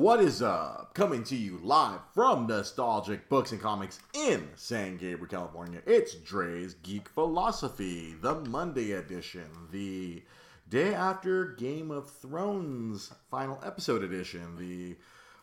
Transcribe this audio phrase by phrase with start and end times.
[0.00, 0.94] What is up?
[0.94, 5.82] Coming to you live from Nostalgic Books and Comics in San Gabriel, California.
[5.84, 10.22] It's Dre's Geek Philosophy, the Monday edition, the
[10.70, 14.56] day after Game of Thrones final episode edition.
[14.56, 14.96] The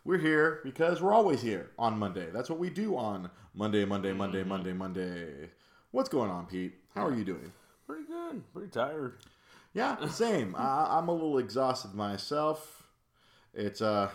[0.03, 2.29] we're here because we're always here on Monday.
[2.33, 5.51] That's what we do on Monday, Monday, Monday, Monday, Monday.
[5.91, 6.73] What's going on, Pete?
[6.95, 7.53] How are you doing?
[7.85, 8.41] Pretty good.
[8.53, 9.19] Pretty tired.
[9.75, 10.55] Yeah, same.
[10.57, 12.87] I, I'm a little exhausted myself.
[13.53, 14.09] It's uh,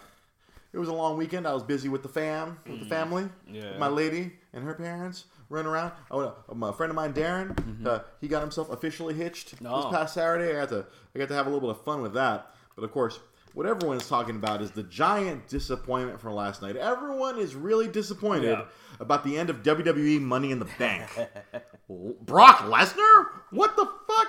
[0.72, 1.46] it was a long weekend.
[1.46, 3.76] I was busy with the fam, with the family, Yeah.
[3.78, 5.92] my lady and her parents running around.
[6.10, 9.90] Oh, uh, my friend of mine, Darren, uh, he got himself officially hitched this Oh.
[9.90, 10.56] past Saturday.
[10.56, 12.54] I got to I got to have a little bit of fun with that.
[12.74, 13.18] But of course,
[13.52, 16.74] what everyone's talking about is the giant disappointment from last night.
[16.76, 18.64] Everyone is really disappointed Yeah.
[18.98, 21.10] about the end of WWE Money in the Bank.
[22.22, 23.26] Brock Lesnar?
[23.50, 24.28] What the fuck?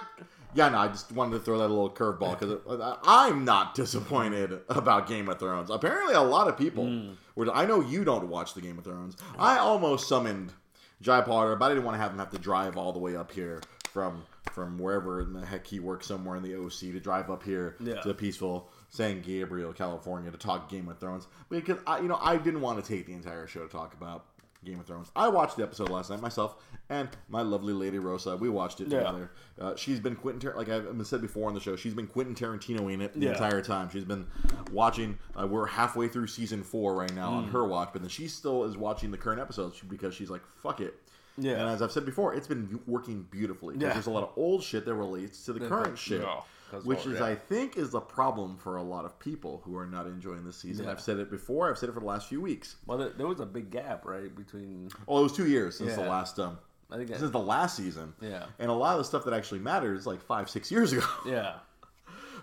[0.55, 3.75] Yeah, no, I just wanted to throw that a little curveball because uh, I'm not
[3.75, 5.69] disappointed about Game of Thrones.
[5.69, 6.85] Apparently, a lot of people.
[6.87, 7.11] Hmm.
[7.35, 9.17] Were, I know you don't watch the Game of Thrones.
[9.39, 10.53] I almost summoned
[11.01, 13.15] Jai Potter, but I didn't want to have him have to drive all the way
[13.15, 16.99] up here from from wherever in the heck he works somewhere in the OC to
[16.99, 18.01] drive up here Yeah.
[18.01, 22.19] to the peaceful San Gabriel, California, to talk Game of Thrones because I, you know,
[22.21, 24.25] I didn't want to take the entire show to talk about
[24.63, 25.09] Game of Thrones.
[25.15, 26.55] I watched the episode last night myself,
[26.89, 28.35] and my lovely lady Rosa.
[28.37, 28.99] We watched it Yeah.
[28.99, 29.31] together.
[29.59, 32.35] Uh, she's been Quentin, Tar- like I've said before on the show, she's been Quentin
[32.35, 33.31] Tarantino in it the Yeah.
[33.31, 33.89] entire time.
[33.89, 34.27] She's been
[34.71, 35.17] watching.
[35.39, 37.33] Uh, we're halfway through season four right now Mm.
[37.37, 40.41] on her watch, but then she still is watching the current episodes because she's like,
[40.61, 40.99] "Fuck it."
[41.37, 41.53] Yeah.
[41.53, 43.75] And as I've said before, it's been working beautifully.
[43.77, 43.93] Yeah.
[43.93, 46.45] There's a lot of old shit that relates to the current shit, Yeah, that's
[46.81, 47.25] which is yeah.
[47.25, 50.53] I think, is the problem for a lot of people who are not enjoying the
[50.53, 50.85] season.
[50.85, 50.91] Yeah.
[50.91, 51.69] I've said it before.
[51.69, 52.77] I've said it for the last few weeks.
[52.85, 54.89] Well, there, there was a big gap, right, between.
[55.07, 56.57] Oh, it was two years since the last um,
[56.91, 57.09] I think.
[57.15, 58.13] since the last season.
[58.21, 58.45] Yeah.
[58.59, 61.05] And a lot of the stuff that actually matters is like five, six years ago.
[61.25, 61.55] yeah.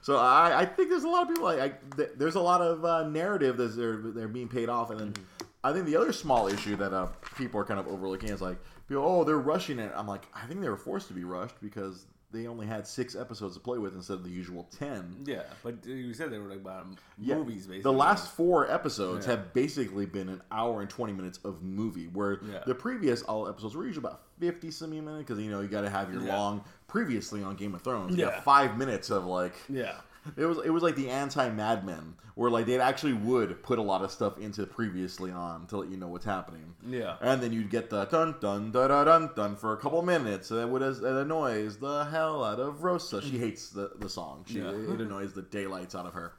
[0.03, 2.63] So I, I think there's a lot of people like I, th- there's a lot
[2.63, 5.15] of uh, narrative that they're they're being paid off, and then
[5.63, 8.59] I think the other small issue that uh, people are kind of overlooking is like,
[8.89, 9.93] people, oh, they're rushing it.
[9.95, 13.17] I'm like, I think they were forced to be rushed because they only had six
[13.17, 15.17] episodes to play with instead of the usual ten.
[15.25, 15.43] Yeah.
[15.63, 16.87] But you said they were like about
[17.19, 17.83] Yeah, movies, basically.
[17.83, 19.33] The last four episodes Yeah.
[19.37, 22.63] have basically been an hour and twenty minutes of movie, where Yeah.
[22.67, 25.83] the previous all episodes were usually about fifty some minutes because you know you got
[25.83, 26.63] to have your long.
[26.87, 28.41] Previously on Game of Thrones, you got Yeah.
[28.41, 29.97] five minutes of like Yeah.
[30.37, 33.79] It was it was like the anti Mad Men, where like they actually would put
[33.79, 36.75] a lot of stuff into previously on to let you know what's happening.
[36.87, 37.17] Yeah.
[37.21, 40.51] And then you'd get the dun dun dun dun dun, dun for a couple minutes,
[40.51, 43.23] and that would it annoys the hell out of Rosa.
[43.23, 44.45] She hates the, the song.
[44.47, 44.71] She Yeah.
[44.71, 46.33] it annoys the daylights out of her.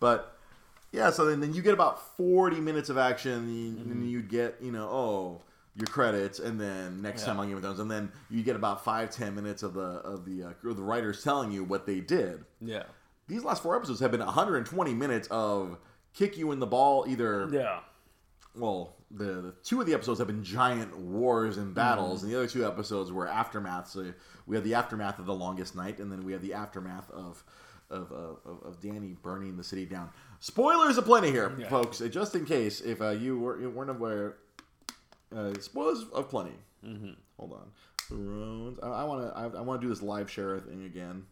[0.00, 0.36] But
[0.90, 3.88] yeah, so then, then you get about forty minutes of action, and Mm-hmm.
[3.88, 5.40] then you'd get you know oh
[5.74, 7.28] your credits, and then next Yeah.
[7.28, 9.80] time on Game of Thrones, and then you get about five ten minutes of the
[9.80, 12.44] of the uh, of the writers telling you what they did.
[12.60, 12.84] Yeah.
[13.28, 15.78] These last four episodes have been 120 minutes of
[16.12, 17.80] kick you in the ball either Yeah.
[18.54, 22.36] well, the, the two of the episodes have been giant wars and battles, and the
[22.36, 23.88] other two episodes were aftermath.
[23.88, 24.12] So
[24.46, 27.42] we have the aftermath of the longest night, and then we have the aftermath of
[27.90, 30.08] of, uh, of, of Danny burning the city down.
[30.40, 31.68] Spoilers aplenty here, Yeah.
[31.68, 31.98] folks.
[31.98, 34.36] Just in case if uh, you, were, you weren't aware,
[35.36, 36.54] uh, spoilers of plenty.
[36.84, 37.12] Mm-hmm.
[37.38, 37.70] Hold on,
[38.08, 38.78] Thrones.
[38.82, 39.38] I want to.
[39.38, 41.24] I, I want to do this live share thing again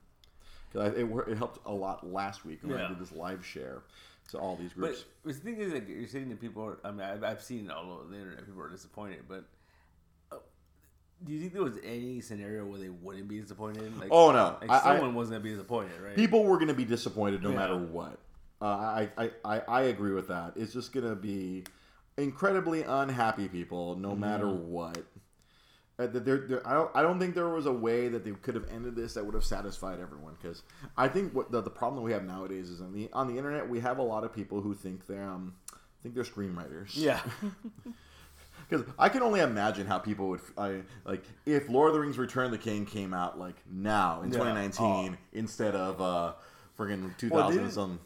[0.72, 3.82] because it, it helped a lot last week when I did this live share
[4.30, 5.04] to all these groups.
[5.24, 6.78] But the thing is, like, you're saying that people are.
[6.84, 8.46] I mean, I've, I've seen it all over the internet.
[8.46, 9.44] People are disappointed, but.
[10.32, 10.36] uh,
[11.24, 13.98] Do you think there was any scenario where they wouldn't be disappointed?
[13.98, 14.56] Like, Oh, no.
[14.60, 16.14] like I- I- someone wasn't gonna be disappointed, right?
[16.14, 17.56] people were going to be disappointed no Yeah.
[17.56, 18.18] matter what.
[18.62, 20.52] Uh, I, I, I, I agree with that.
[20.54, 21.64] It's just going to be
[22.22, 24.98] incredibly unhappy people no matter what.
[25.98, 28.54] Uh, there, there, I, don't, I don't think there was a way that they could
[28.54, 30.34] have ended this that would have satisfied everyone.
[30.40, 30.62] Because
[30.96, 33.36] I think what the, the problem that we have nowadays is on the on the
[33.36, 35.54] internet we have a lot of people who think they're um,
[36.02, 36.90] think they're screenwriters.
[36.94, 37.20] yeah.
[38.68, 42.18] Because I can only imagine how people would I, like if Lord of the Rings:
[42.18, 44.38] Return of the King came out like now in Yeah.
[44.38, 46.34] 2019 instead of uh
[46.78, 48.00] friggin' 2000 Well, some.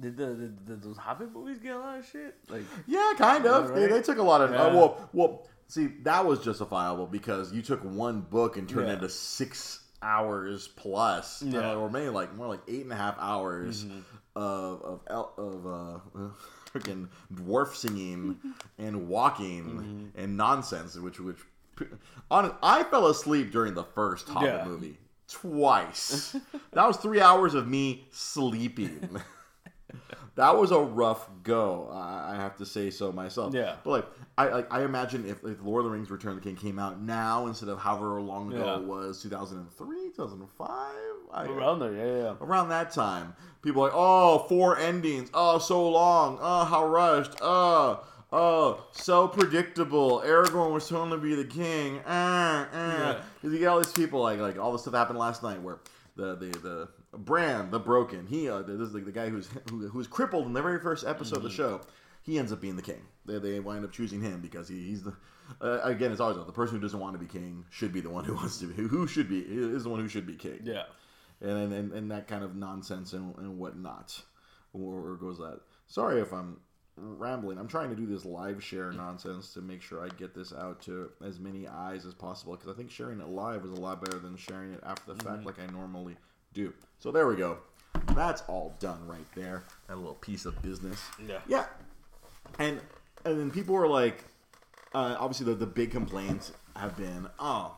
[0.00, 2.34] Did the did, did those Hobbit movies get a lot of shit?
[2.48, 3.68] Like, Yeah, kind of.
[3.70, 4.50] Yeah, They, they took a lot of.
[4.52, 8.94] Uh, well, well, see, that was justifiable because you took one book and turned it
[8.94, 11.60] into six hours plus, Yeah.
[11.60, 11.68] Mm-hmm.
[11.70, 13.84] uh, or maybe like more like eight and a half hours
[14.36, 15.98] of of of uh,
[16.72, 18.38] freaking dwarf singing
[18.78, 20.20] and walking Mm-hmm.
[20.22, 21.36] and nonsense, which which
[22.30, 24.64] on I fell asleep during the first Hobbit Yeah.
[24.64, 24.96] movie
[25.28, 26.34] twice.
[26.72, 29.08] that was three hours of me sleeping.
[30.36, 31.88] that was a rough go.
[31.92, 33.54] I I have to say so myself.
[33.54, 33.76] Yeah.
[33.84, 34.06] But like,
[34.38, 36.78] I like, I imagine if, if Lord of the Rings: Return of the King came
[36.78, 38.76] out now instead of however long ago Yeah.
[38.78, 40.70] it was, 2003, 2005,
[41.32, 42.34] I, Around there, yeah, yeah.
[42.40, 47.32] around that time, people are like, oh, four endings, oh, so long, oh, how rushed,
[47.40, 50.22] oh, oh, so predictable.
[50.24, 51.98] Aragorn was totally to be the king.
[52.00, 52.72] Uh, uh.
[52.72, 53.20] Yeah.
[53.42, 55.78] You get all these people like like all the stuff happened last night where
[56.16, 59.88] the the the Bran the Broken he uh, this is like the guy who's who,
[59.88, 61.80] who was crippled in the very first episode of the show.
[62.22, 63.02] He ends up being the king.
[63.24, 65.14] They, they wind up choosing him because he, he's the
[65.60, 68.10] uh, again it's always the person who doesn't want to be king should be the
[68.10, 70.34] one who wants to be who, who should be is the one who should be
[70.36, 70.84] king Yeah.
[71.40, 74.22] and and, and that kind of nonsense and, and whatnot.
[74.72, 75.60] Where goes that?
[75.88, 76.58] Sorry if I'm
[76.96, 77.58] rambling.
[77.58, 80.80] I'm trying to do this live share nonsense to make sure I get this out
[80.82, 84.04] to as many eyes as possible because I think sharing it live is a lot
[84.04, 86.16] better than sharing it after the fact like I normally
[86.52, 86.72] do.
[86.98, 87.58] So there we go.
[88.14, 89.64] That's all done right there.
[89.88, 91.00] That little piece of business.
[91.26, 91.38] Yeah.
[91.48, 91.64] Yeah.
[92.58, 92.80] And
[93.24, 94.24] and then people were like,
[94.94, 97.76] uh, obviously the, the big complaints have been, oh,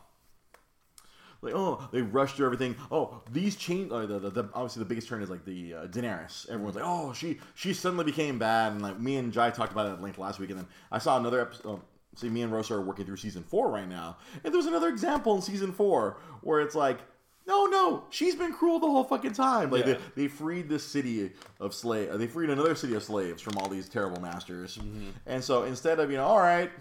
[1.41, 2.75] like oh they rushed through everything.
[2.91, 3.91] Oh these change.
[3.91, 6.49] Uh, the, the, the obviously the biggest turn is like the uh, Daenerys.
[6.49, 9.87] Everyone's like oh she she suddenly became bad and like me and Jai talked about
[9.87, 11.67] it at length last week and then I saw another episode.
[11.67, 11.81] Oh,
[12.15, 15.35] see me and Rosa are working through season four right now and there's another example
[15.35, 16.99] in season four where it's like.
[17.45, 19.69] No, no, she's been cruel the whole fucking time.
[19.69, 19.93] Like Yeah.
[20.15, 22.17] they, they freed this city of slave.
[22.17, 24.79] They freed another city of slaves from all these terrible masters.
[25.25, 26.71] And so instead of you know, all right,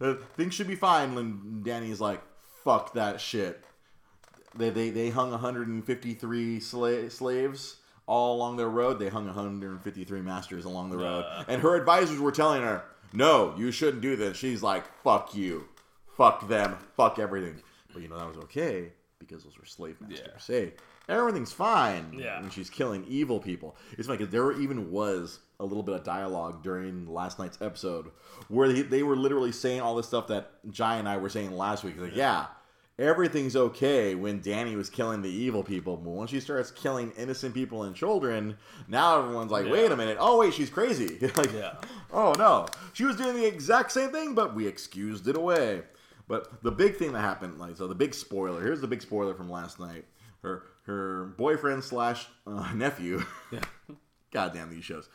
[0.00, 1.14] uh, things should be fine.
[1.14, 2.22] When Danny's like,
[2.64, 3.64] "Fuck that shit."
[4.54, 7.76] They they, they hung 153 sla- slaves
[8.06, 8.98] all along their road.
[8.98, 11.44] They hung 153 masters along the road, Yeah.
[11.48, 15.68] and her advisors were telling her, "No, you shouldn't do this." She's like, "Fuck you,
[16.16, 17.62] fuck them, fuck everything."
[17.92, 20.26] But you know that was okay because those were slave masters.
[20.32, 20.38] Yeah.
[20.40, 20.72] Say
[21.08, 22.40] everything's fine Yeah.
[22.40, 23.76] when she's killing evil people.
[23.96, 28.10] It's funny because there even was a little bit of dialogue during last night's episode
[28.48, 31.52] where they, they were literally saying all this stuff that Jai and I were saying
[31.52, 32.00] last week.
[32.00, 32.46] Like, yeah,
[32.98, 37.54] everything's okay when Danny was killing the evil people, but once she starts killing innocent
[37.54, 38.56] people and children,
[38.88, 39.72] now everyone's like, Yeah.
[39.72, 41.18] wait a minute, oh wait, she's crazy.
[41.36, 41.74] like, Yeah.
[42.12, 45.82] oh no, she was doing the exact same thing, but we excused it away.
[46.30, 48.62] But the big thing that happened, like, so the big spoiler.
[48.62, 50.04] Here's the big spoiler from last night.
[50.42, 53.24] Her her boyfriend slash uh, nephew.
[53.50, 53.60] Yeah.
[54.30, 55.08] goddamn these shows.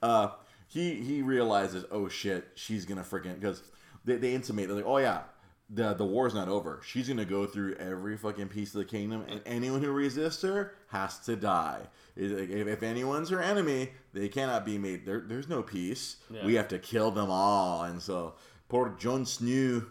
[0.00, 0.28] Uh,
[0.68, 3.64] he he realizes, oh shit, she's gonna freaking because
[4.04, 5.22] they, they intimate they're like, oh yeah,
[5.70, 6.80] the the war's not over.
[6.86, 10.74] She's gonna go through every fucking piece of the kingdom, and anyone who resists her
[10.86, 11.80] has to die.
[12.14, 15.04] If, if anyone's her enemy, they cannot be made.
[15.04, 16.18] There, there's no peace.
[16.30, 16.46] Yeah.
[16.46, 17.82] We have to kill them all.
[17.82, 18.34] And so
[18.68, 19.82] poor Jon Snow,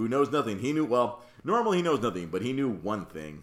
[0.00, 1.22] who knows nothing, he knew well.
[1.44, 3.42] Normally he knows nothing, but he knew one thing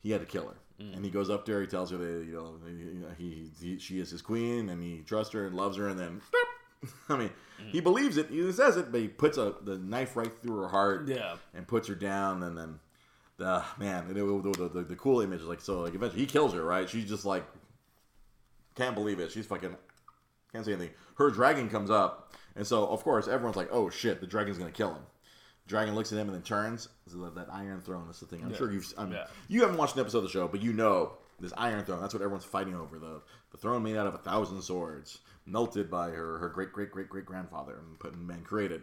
[0.00, 0.56] he had to kill her.
[0.80, 1.60] And he goes up to her.
[1.60, 5.32] He tells her that you know he, he, she is his queen, and he trusts
[5.32, 5.88] her and loves her.
[5.88, 6.20] And then.
[7.08, 7.30] I mean,
[7.70, 8.28] he believes it.
[8.28, 11.08] He says it, but he puts a the knife right through her heart.
[11.08, 11.36] Yeah.
[11.54, 12.42] and puts her down.
[12.42, 12.80] And then,
[13.38, 15.80] the man, the, the, the, the cool image is like so.
[15.80, 16.62] Like eventually, he kills her.
[16.62, 16.90] Right?
[16.90, 17.44] She's just like
[18.74, 19.30] can't believe it.
[19.30, 19.76] She's fucking
[20.52, 20.94] can't say anything.
[21.16, 24.72] Her dragon comes up, and so of course everyone's like, "Oh shit, the dragon's gonna
[24.72, 25.02] kill him."
[25.66, 26.88] Dragon looks at him and then turns.
[27.08, 28.42] So that, that Iron Throne is the thing.
[28.44, 28.56] I'm Yeah.
[28.56, 28.92] sure you've.
[28.98, 29.26] I mean, Yeah.
[29.48, 32.00] you haven't watched an episode of the show, but you know this Iron Throne.
[32.00, 32.98] That's what everyone's fighting over.
[32.98, 36.90] The the throne made out of a thousand swords, melted by her her great great
[36.90, 38.82] great great grandfather and put and man created.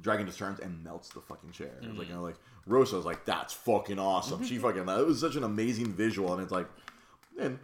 [0.00, 1.72] Dragon just turns and melts the fucking chair.
[1.82, 2.36] It's like you know, like
[2.66, 4.44] Rosa's like that's fucking awesome.
[4.44, 6.68] She fucking it was such an amazing visual, and it's like,
[7.40, 7.58] and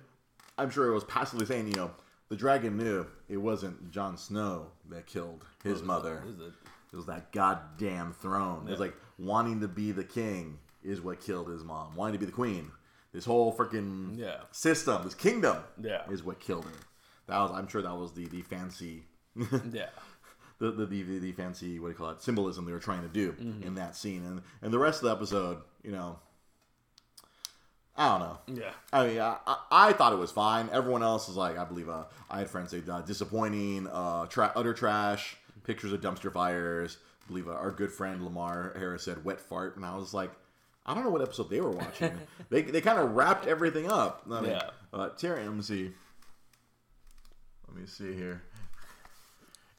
[0.58, 1.90] I'm sure it was passively saying, you know,
[2.30, 6.24] the dragon knew it wasn't Jon Snow that killed his mother.
[6.26, 6.52] It?
[6.94, 8.68] It was that goddamn throne.
[8.68, 8.86] It's Yeah.
[8.86, 11.96] like wanting to be the king is what killed his mom.
[11.96, 12.70] Wanting to be the queen.
[13.12, 14.42] This whole freaking Yeah.
[14.52, 16.08] system, this kingdom, Yeah.
[16.08, 16.70] is what killed her.
[17.26, 19.06] That was, I'm sure, that was the the fancy,
[19.72, 19.88] Yeah.
[20.60, 23.08] the, the the the fancy what do you call it symbolism they were trying to
[23.08, 23.64] do Mm-hmm.
[23.64, 26.20] in that scene, and and the rest of the episode, you know,
[27.96, 28.62] I don't know.
[28.62, 28.72] Yeah.
[28.92, 30.68] I mean, I, I, I thought it was fine.
[30.72, 34.52] Everyone else is like, I believe, uh, I had friends say uh, disappointing, uh, tra-
[34.56, 36.98] utter trash, pictures of dumpster fires.
[37.24, 40.30] I believe our good friend Lamar Harris said wet fart, and I was like,
[40.86, 42.12] I don't know what episode they were watching.
[42.50, 44.22] they they kind of wrapped everything up.
[44.30, 44.70] I mean, Yeah.
[44.92, 45.90] Uh, Terry, let me see.
[47.68, 48.42] Let me see here.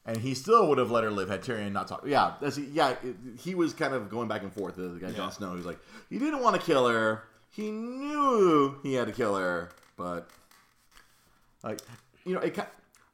[0.04, 2.06] And he still would have let her live had Tyrion not talked.
[2.06, 2.90] Yeah, that's, yeah.
[3.02, 4.76] it- he was kind of going back and forth.
[4.76, 5.16] The, the guy Yeah.
[5.16, 5.78] Jon Snow, he was like,
[6.08, 7.24] he didn't want to kill her.
[7.50, 10.28] He knew he had to kill her, but
[11.64, 11.80] like,
[12.24, 12.54] you know, it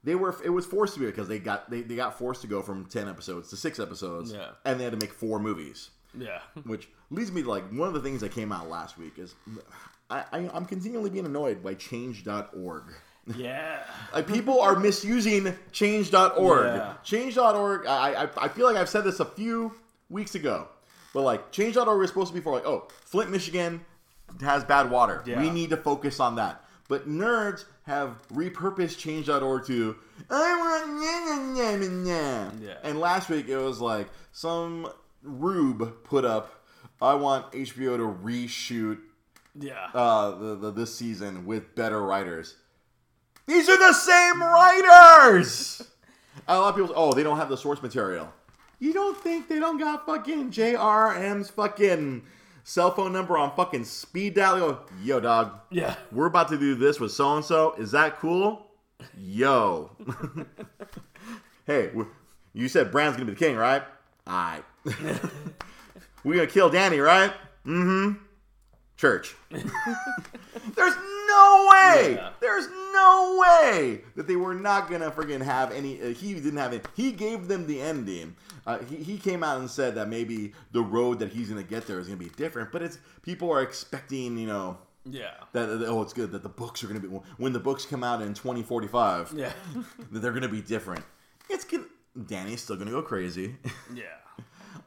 [0.04, 2.46] they were it was forced to be because they got they, they got forced to
[2.46, 4.48] go from ten episodes to six episodes, Yeah.
[4.64, 6.40] and they had to make four movies Yeah.
[6.64, 9.34] which leads me to like one of the things that came out last week is
[10.10, 12.84] I, I I'm continually being annoyed by change.org.
[13.36, 13.84] Yeah.
[14.12, 16.66] Like people are misusing change.org.
[16.66, 16.94] Yeah.
[17.04, 19.74] Change.org, I, I I feel like I've said this a few
[20.10, 20.66] weeks ago.
[21.14, 23.84] But like change.org is supposed to be for like, oh, Flint, Michigan
[24.40, 25.22] has bad water.
[25.24, 25.40] Yeah.
[25.40, 26.64] We need to focus on that.
[26.88, 29.96] But nerds have repurposed change.org to
[30.30, 30.86] I want
[31.56, 32.62] nya, nya, nya.
[32.62, 32.74] Yeah.
[32.82, 34.88] And last week it was like some
[35.22, 36.64] rube put up
[37.00, 38.98] I want HBO to reshoot
[39.58, 39.88] Yeah.
[39.92, 42.54] uh, the, the this season with better writers.
[43.46, 45.82] These are the same writers.
[46.48, 48.32] a lot of people, oh, they don't have the source material.
[48.78, 52.22] You don't think they don't got fucking JRM's fucking
[52.64, 54.58] cell phone number on fucking speed dial?
[54.58, 55.96] Yo, Yo, dog, yeah.
[56.10, 57.74] we're about to do this with so and so.
[57.74, 58.66] Is that cool?
[59.18, 59.90] Yo.
[61.66, 61.90] hey,
[62.52, 63.82] you said Bran's gonna be the king, right?
[64.28, 64.64] Alright.
[66.24, 67.32] We're gonna kill Danny, right?
[67.66, 68.18] Mm-hmm.
[68.96, 69.34] Church.
[69.50, 69.64] There's
[71.26, 72.14] no way.
[72.14, 72.30] Yeah.
[72.40, 72.51] There's no way
[74.22, 76.00] that they were not gonna friggin' have any.
[76.00, 76.86] Uh, he didn't have it.
[76.94, 78.36] He gave them the ending.
[78.66, 81.86] Uh, he, he came out and said that maybe the road that he's gonna get
[81.86, 82.70] there is gonna be different.
[82.72, 85.32] But it's people are expecting, you know, Yeah.
[85.52, 88.04] that, that- oh, it's good that the books are gonna be when the books come
[88.04, 89.52] out in 2045 Yeah.
[90.12, 91.04] that they're gonna be different.
[91.50, 91.84] It's gonna.
[92.26, 93.56] Danny's still gonna go crazy.
[93.94, 94.04] Yeah.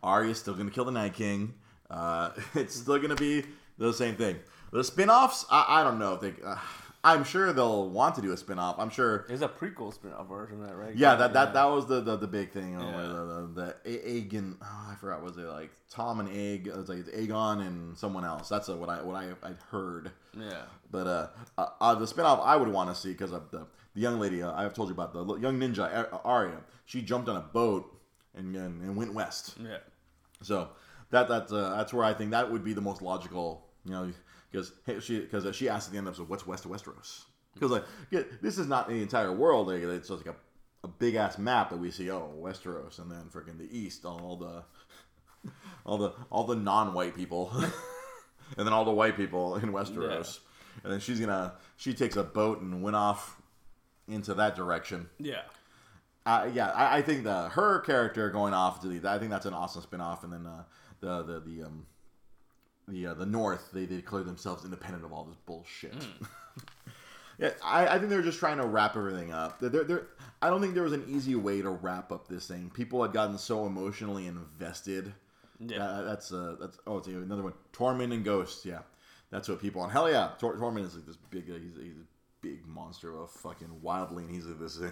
[0.03, 1.53] Arya's still gonna kill the Night King.
[1.89, 3.43] Uh, it's still gonna be
[3.77, 4.37] the same thing.
[4.71, 6.33] The spin-offs, I, I don't know if they.
[6.45, 6.55] Uh,
[7.05, 8.79] I'm sure they'll want to do a spin-off.
[8.79, 9.25] I'm sure.
[9.27, 10.95] There's a prequel spin-off version of that, right?
[10.95, 12.73] Yeah, that that, that was the, the, the big thing.
[12.73, 12.79] Yeah.
[12.79, 16.65] the, the, the Egg and oh, I forgot was it like Tom and Egg?
[16.65, 18.49] It was like Aegon and someone else.
[18.49, 20.11] That's what I what I I heard.
[20.35, 20.63] Yeah.
[20.89, 21.27] But uh,
[21.59, 24.41] uh, uh the spin-off I would want to see because of the the young lady
[24.41, 26.57] uh, I've told you about the young ninja Ar- Arya.
[26.85, 27.85] She jumped on a boat
[28.33, 29.55] and and, and went west.
[29.61, 29.77] Yeah.
[30.41, 30.69] So
[31.11, 34.11] that that's uh, that's where I think that would be the most logical, you know,
[34.55, 37.23] because she because she asked at the end of the episode, "What's west of Westeros?"
[37.53, 40.87] Because like yeah, this is not the entire world; like, it's just like a, a
[40.87, 42.09] big ass map that we see.
[42.11, 45.51] Oh, Westeros, and then freaking the east, all the
[45.85, 47.51] all the all the non-white people,
[48.57, 50.39] and then all the white people in Westeros,
[50.83, 53.41] and then she's gonna she takes a boat and went off
[54.07, 55.09] into that direction.
[55.19, 55.41] Yeah.
[56.27, 59.45] Uh, yeah, I, I think the her character going off to the I think that's
[59.45, 60.23] an awesome spin-off.
[60.23, 60.63] and then uh,
[60.99, 61.85] the the the um
[62.87, 65.93] the uh, the North they, they declare themselves independent of all this bullshit.
[67.39, 69.59] yeah, I, I think they're just trying to wrap everything up.
[69.59, 70.07] They're, they're,
[70.41, 72.71] I don't think there was an easy way to wrap up this thing.
[72.73, 75.13] People had gotten so emotionally invested.
[75.59, 76.01] Yeah.
[76.05, 77.53] That's uh that's oh it's another one.
[77.73, 78.65] Tormund and Ghost.
[78.65, 78.79] Yeah,
[79.31, 79.81] that's what people.
[79.81, 79.89] on.
[79.89, 81.49] hell yeah, Tor- Tormund is like this big.
[81.49, 82.14] Uh, he's, he's a
[82.45, 84.29] big monster of a fucking wildling.
[84.29, 84.79] He's like this.
[84.79, 84.91] Uh,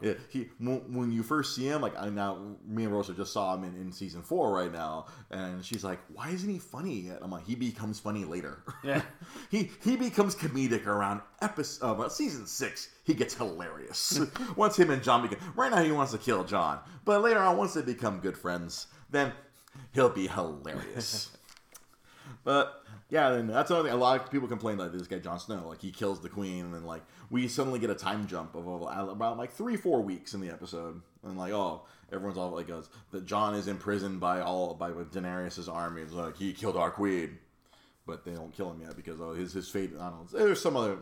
[0.00, 3.30] yeah, he when, when you first see him, like I now me and Rosa just
[3.30, 7.00] saw him in, in season four right now, and she's like, why isn't he funny
[7.00, 7.18] yet?
[7.20, 8.62] I'm like, he becomes funny later.
[8.82, 9.02] Yeah.
[9.50, 12.88] he he becomes comedic around episode uh, about season six.
[13.04, 14.18] He gets hilarious
[14.56, 15.38] once him and Jon begin.
[15.54, 18.86] Right now, he wants to kill Jon, but later on, once they become good friends,
[19.10, 19.32] then
[19.92, 21.30] he'll be hilarious.
[22.44, 23.96] but yeah, and that's another thing.
[23.96, 26.66] A lot of people complain that this guy Jon Snow, like he kills the queen,
[26.66, 30.34] and then like we suddenly get a time jump of about like three four weeks
[30.34, 31.82] in the episode, and like oh.
[32.12, 36.02] Everyone's all like goes that Jon is imprisoned by all by Daenerys's army.
[36.02, 37.38] It's like he killed our queen
[38.06, 39.92] but they don't kill him yet because oh his his fate.
[39.98, 40.38] I don't know.
[40.38, 40.98] There's some other.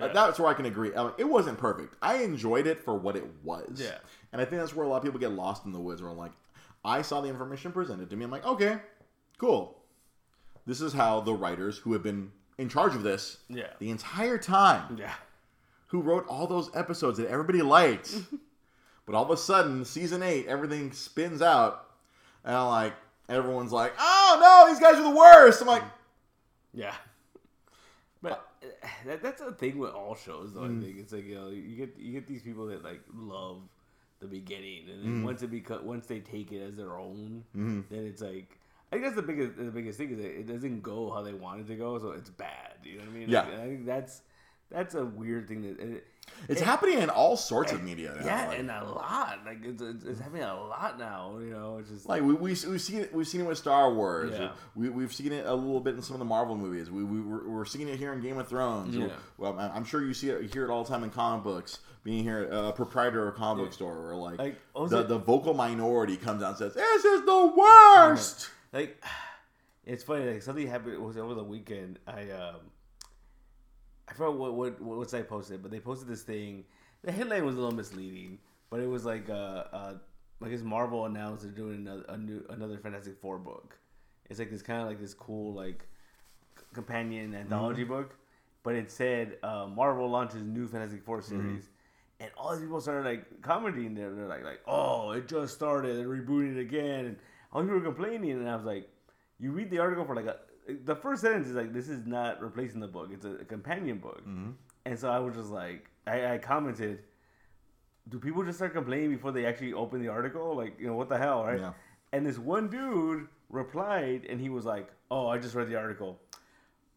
[0.00, 0.94] uh, that's where I can agree.
[0.94, 1.94] I mean, it wasn't perfect.
[2.02, 3.80] I enjoyed it for what it was.
[3.80, 3.98] Yeah.
[4.32, 6.02] And I think that's where a lot of people get lost in the woods.
[6.02, 6.32] Where I'm like,
[6.84, 8.24] I saw the information presented to me.
[8.24, 8.78] I'm like, okay,
[9.38, 9.81] cool.
[10.66, 13.72] This is how the writers who have been in charge of this Yeah.
[13.78, 15.14] the entire time, Yeah.
[15.88, 18.14] who wrote all those episodes that everybody liked,
[19.06, 21.90] but all of a sudden, season eight, everything spins out,
[22.44, 22.94] and I'm like,
[23.28, 25.60] everyone's like, oh no, these guys are the worst.
[25.60, 25.84] I'm like.
[26.74, 26.94] Yeah.
[28.22, 30.64] But uh, that, that's the thing with all shows, though.
[30.64, 30.82] I mm.
[30.82, 33.58] think it's like you know you get you get these people that like love
[34.20, 35.24] the beginning, and then mm.
[35.24, 37.80] once it beco- once they take it as their own, mm-hmm.
[37.90, 38.58] then it's like
[38.92, 41.32] I think that's the biggest the biggest thing is that it doesn't go how they
[41.32, 42.74] want it to go, so it's bad.
[42.84, 43.28] You know what I mean?
[43.30, 43.40] Yeah.
[43.42, 44.20] Like, I think that's
[44.70, 45.78] that's a weird thing that.
[45.80, 46.06] It,
[46.48, 48.24] It's happening in all sorts of media now.
[48.24, 49.40] yeah, like, and a lot.
[49.44, 51.38] Like it's, it's, it's happening a lot now.
[51.40, 53.92] You know, it's just like we, we we've seen it we've seen it with Star
[53.92, 54.32] Wars.
[54.38, 54.52] Yeah.
[54.74, 56.90] We we've seen it a little bit in some of the Marvel movies.
[56.90, 58.94] We we we're, we're seeing it here in Game of Thrones.
[58.96, 59.08] Yeah.
[59.38, 61.78] Well, I'm sure you see it you hear it all the time in comic books.
[62.04, 64.56] Being here uh, a proprietor of a comic book store, or like, Like,
[64.90, 65.08] the it?
[65.08, 69.02] the vocal minority comes out and says, "This is the worst." Like
[69.84, 72.60] it's funny like something happened it was over the weekend i um
[74.08, 76.64] i forgot what what what site posted but they posted this thing
[77.02, 78.38] the headline was a little misleading
[78.70, 79.94] but it was like uh uh
[80.40, 83.76] like his marvel announced they're doing another a new another fantastic four book
[84.30, 85.86] it's like this kind of like this cool like
[86.72, 88.14] companion anthology book
[88.62, 91.68] but it said uh, Marvel launches new Fantastic Four series,
[92.20, 93.94] and all these people started like commenting.
[93.94, 97.16] There, they're like, like, oh, it just started, they're rebooting it again, and
[97.52, 98.32] all you were complaining.
[98.32, 98.88] And I was like,
[99.38, 100.36] you read the article for like a,
[100.84, 103.98] the first sentence is like, this is not replacing the book; it's a, a companion
[103.98, 104.22] book.
[104.84, 107.00] And so I was just like, I, I commented,
[108.08, 110.56] do people just start complaining before they actually open the article?
[110.56, 111.60] Like, you know, what the hell, right?
[111.60, 111.72] Yeah.
[112.12, 116.20] And this one dude replied, and he was like, "Oh, I just read the article,"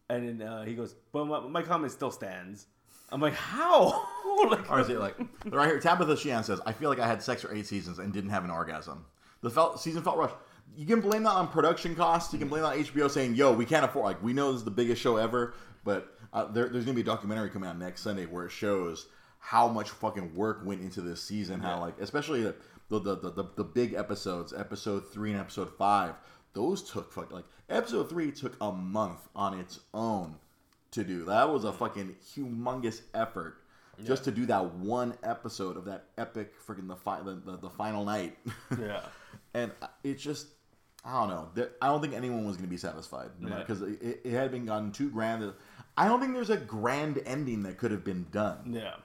[0.08, 2.66] and then uh, he goes, "But my, my comment still stands."
[3.10, 4.06] I'm like, "How?"
[4.50, 5.80] like, Or is it like right here?
[5.80, 8.44] Tabitha Sheehan says, "I feel like I had sex for eight seasons and didn't have
[8.44, 9.06] an orgasm.
[9.42, 10.34] The felt, season felt rushed.
[10.74, 12.32] You can blame that on production costs.
[12.32, 14.58] You can blame that on HBO saying, "Yo, we can't afford." Like we know this
[14.60, 15.54] is the biggest show ever,
[15.84, 19.06] but uh, there, there's gonna be a documentary coming out next Sunday where it shows
[19.38, 21.60] how much fucking work went into this season.
[21.60, 22.54] How like especially the
[22.88, 26.14] the, the the the big episodes, episode three and episode five.
[26.52, 30.36] Those took fuck like episode three took a month on its own
[30.92, 31.24] to do.
[31.24, 33.58] That was a fucking humongous effort
[34.04, 37.70] just to do that one episode of that epic freaking the, fi- the, the the
[37.70, 38.36] final night.
[38.78, 39.00] yeah,
[39.54, 39.72] and
[40.04, 40.48] it's just
[41.06, 41.48] I don't know.
[41.54, 43.58] There- I don't think anyone was going to be satisfied Yeah.
[43.58, 45.52] because it, it, it had been gotten too grand.
[45.96, 48.72] I don't think there's a grand ending that could have been done.
[48.72, 48.96] yeah,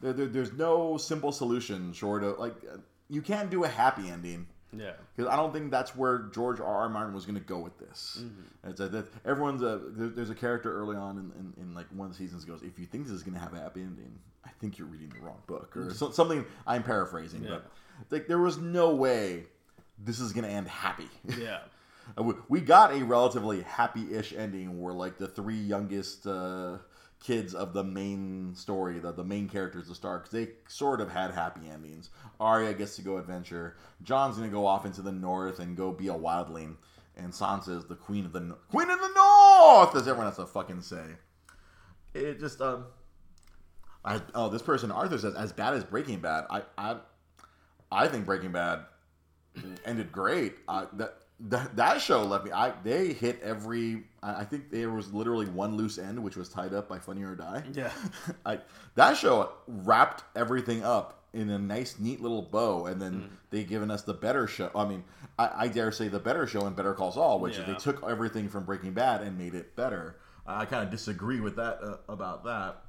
[0.00, 4.08] There, there- there's no simple solution short of like uh, you can't do a happy
[4.08, 6.66] ending yeah, because I don't think that's where George R.
[6.66, 6.88] R.
[6.88, 8.20] Martin was going to go with this.
[8.22, 8.70] Mm-hmm.
[8.70, 12.06] It's that everyone's a there, there's a character early on in, in, in like one
[12.06, 14.16] of the seasons goes if you think this is going to have a happy ending,
[14.44, 16.44] I think you're reading the wrong book or so, something.
[16.68, 17.52] I'm paraphrasing, Mm-hmm.
[17.52, 17.58] Yeah.
[18.08, 19.46] but like there was no way
[20.04, 21.08] this is going to end happy.
[21.38, 21.60] yeah,
[22.22, 26.78] we- we got a relatively happy-ish ending where like the three youngest uh,
[27.22, 31.32] kids of the main story, the, the main characters, the Starks, they sort of had
[31.32, 32.10] happy endings.
[32.40, 33.76] Arya gets to go adventure.
[34.02, 36.76] Jon's gonna go off into the north and go be a wildling,
[37.16, 40.36] and Sansa is the queen of the no- queen of the north, as everyone has
[40.36, 41.04] to fucking say.
[42.14, 42.86] It just um.
[44.02, 46.46] I, oh, this person Arthur says as bad as Breaking Bad.
[46.48, 46.96] I I,
[47.92, 48.80] I think Breaking Bad
[49.84, 50.54] ended great.
[50.68, 51.16] Uh, that,
[51.48, 52.52] that that show left me.
[52.52, 54.02] I they hit every.
[54.22, 57.22] I I think there was literally one loose end, which was tied up by Funny
[57.22, 57.62] or Die.
[57.72, 57.90] yeah,
[58.46, 58.58] I,
[58.96, 63.28] that show wrapped everything up in a nice, neat little bow, and then Mm.
[63.50, 64.68] they given us the better show.
[64.74, 65.04] I mean,
[65.38, 67.72] I, I dare say the better show in Better Call Saul, which is Yeah.
[67.74, 70.16] they took everything from Breaking Bad and made it better.
[70.46, 72.82] I kind of disagree with that uh, about that.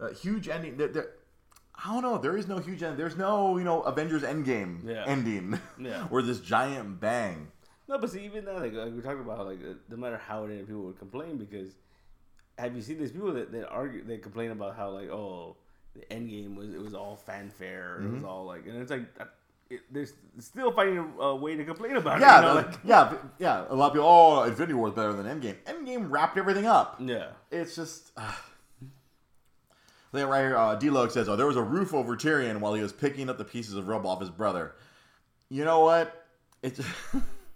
[0.00, 0.78] Uh, huge ending.
[0.78, 1.08] There, there,
[1.82, 2.18] I don't know.
[2.18, 2.96] There is no huge end.
[2.98, 5.04] There's no you know Avengers Endgame Yeah.
[5.06, 5.58] ending.
[5.78, 6.06] Yeah.
[6.10, 7.48] or this giant bang.
[7.88, 10.44] No, but see, even that, like, like we talked about, like uh, no matter how
[10.44, 11.68] it ended, people would complain because
[12.58, 15.56] have you seen these people that, that argue, they complain about how like, oh,
[15.94, 19.02] the end game was it was all fanfare, it was all like, and it's like,
[19.20, 19.24] uh,
[19.68, 20.06] it, they're
[20.38, 22.42] still finding a, a way to complain about Yeah, it.
[22.42, 23.64] you know, like, yeah, yeah.
[23.68, 24.08] A lot of people.
[24.08, 25.56] Oh, Infinity War is better than Endgame.
[25.66, 26.96] Endgame wrapped everything up.
[27.00, 28.12] yeah, It's just.
[28.16, 28.32] Uh,
[30.14, 32.82] then right here, uh, D-Log says, "Oh, there was a roof over Tyrion while he
[32.82, 34.74] was picking up the pieces of rubble off his brother."
[35.48, 36.26] You know what?
[36.62, 36.80] It's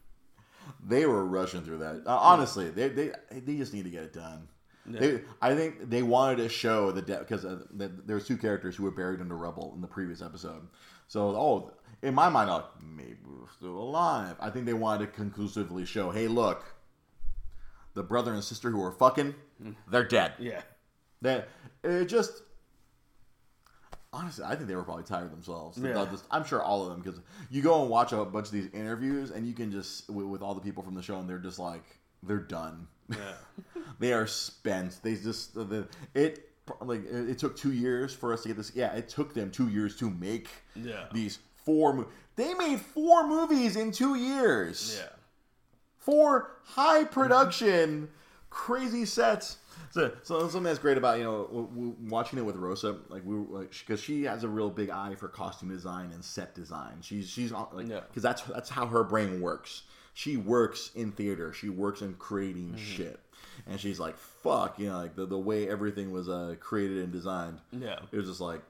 [0.87, 2.03] they were rushing through that.
[2.07, 4.49] Uh, honestly, they, they they just need to get it done.
[4.90, 8.75] They, I think they wanted to show the death because uh, the, there's two characters
[8.75, 10.66] who were buried under rubble in the previous episode.
[11.09, 14.37] So, oh, in my mind, I'm like maybe we're still alive.
[14.40, 16.64] I think they wanted to conclusively show, hey, look,
[17.92, 19.35] the brother and sister who were fucking,
[19.90, 20.33] they're dead.
[20.38, 20.62] yeah,
[21.21, 21.49] That
[21.85, 22.42] it just
[24.12, 25.79] honestly, I think they were probably tired themselves.
[25.79, 26.07] Yeah.
[26.31, 29.31] I'm sure all of them because you go and watch a bunch of these interviews
[29.31, 31.59] and you can just with, with all the people from the show and they're just
[31.59, 31.85] like
[32.23, 32.87] they're done.
[33.11, 33.35] yeah,
[33.99, 34.99] they are spent.
[35.03, 38.73] They just the, it like it, took two years for us to get this.
[38.75, 41.07] Yeah, it took them two years to make Yeah.
[41.12, 41.92] these four.
[41.94, 45.09] Mo- they made four movies in two years yeah,
[45.99, 48.09] for high production,
[48.51, 49.57] crazy sets.
[49.90, 53.70] So, so something that's great about you know watching it with Rosa, like we like
[53.70, 56.98] because she has a real big eye for costume design and set design.
[57.01, 58.01] She's she's like Yeah.
[58.09, 59.83] because that's that's how her brain works.
[60.14, 61.53] She works in theater.
[61.53, 63.18] She works in creating shit,
[63.66, 67.12] and she's like fuck, you know, like the the way everything was uh, created and
[67.12, 67.59] designed.
[67.72, 68.62] yeah, It was just like,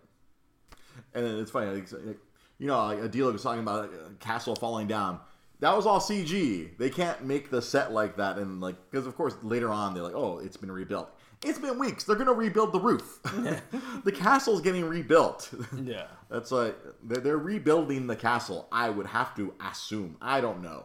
[1.15, 2.19] and then it's funny, like, like,
[2.59, 5.21] you know, like Adila was talking about a castle falling down.
[5.61, 6.77] That was all CG.
[6.79, 10.03] They can't make the set like that, and like because of course later on they're
[10.05, 11.11] like, oh, it's been rebuilt.
[11.45, 12.05] It's been weeks.
[12.05, 13.21] They're gonna rebuild the roof.
[14.05, 15.53] the castle's getting rebuilt.
[15.83, 18.69] yeah, That's like they're, they're rebuilding the castle.
[18.73, 20.17] I would have to assume.
[20.21, 20.85] I don't know.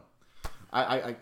[0.72, 1.16] I I I,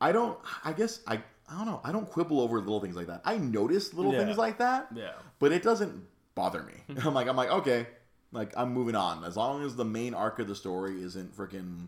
[0.00, 0.38] I don't.
[0.64, 1.22] I guess I.
[1.48, 1.80] I don't know.
[1.84, 3.22] I don't quibble over little things like that.
[3.24, 4.24] I notice little Yeah.
[4.24, 6.02] things like that yeah, but it doesn't
[6.34, 6.72] bother me.
[7.04, 7.86] I'm like, I'm like, okay,
[8.32, 11.86] like I'm moving on as long as the main arc of the story isn't freaking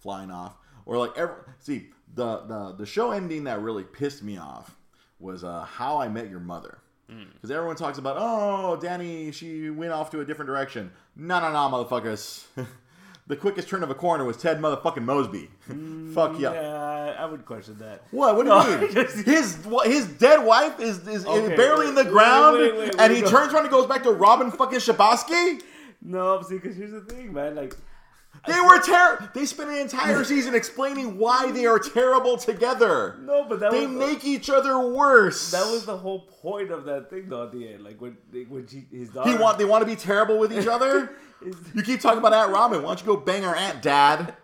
[0.00, 0.56] flying off
[0.86, 1.54] or like ever.
[1.58, 4.76] See, the the the show ending that really pissed me off
[5.18, 6.78] was uh, How I Met Your Mother.
[7.34, 10.92] Because everyone talks about, oh, Danny, she went off to a different direction.
[11.16, 12.44] No, no, no, motherfuckers.
[13.26, 15.48] the quickest turn of a corner was Ted motherfucking Mosby.
[16.14, 16.52] Fuck yeah.
[16.52, 18.02] Yeah, I would question that.
[18.10, 18.36] What?
[18.36, 18.92] What do No, you mean?
[18.92, 22.94] just- his his dead wife is is, Okay, barely in the wait, ground, wait, wait,
[22.98, 23.30] and he no.
[23.30, 25.62] turns around and goes back to Robin fucking Scherbatsky.
[26.02, 27.54] No, see, because here's the thing, man.
[27.56, 27.74] Like,
[28.46, 29.28] They were terrible.
[29.34, 33.18] They spent an entire season explaining why they are terrible together.
[33.22, 35.50] no, but that They was make each other worse.
[35.50, 37.44] that was the whole point of that thing, though.
[37.44, 39.30] At the end, like when they, when she his daughter.
[39.30, 41.16] he want they want to be terrible with each other.
[41.74, 42.82] you keep talking about Aunt Robin.
[42.82, 44.34] Why don't you go bang her aunt, Dad?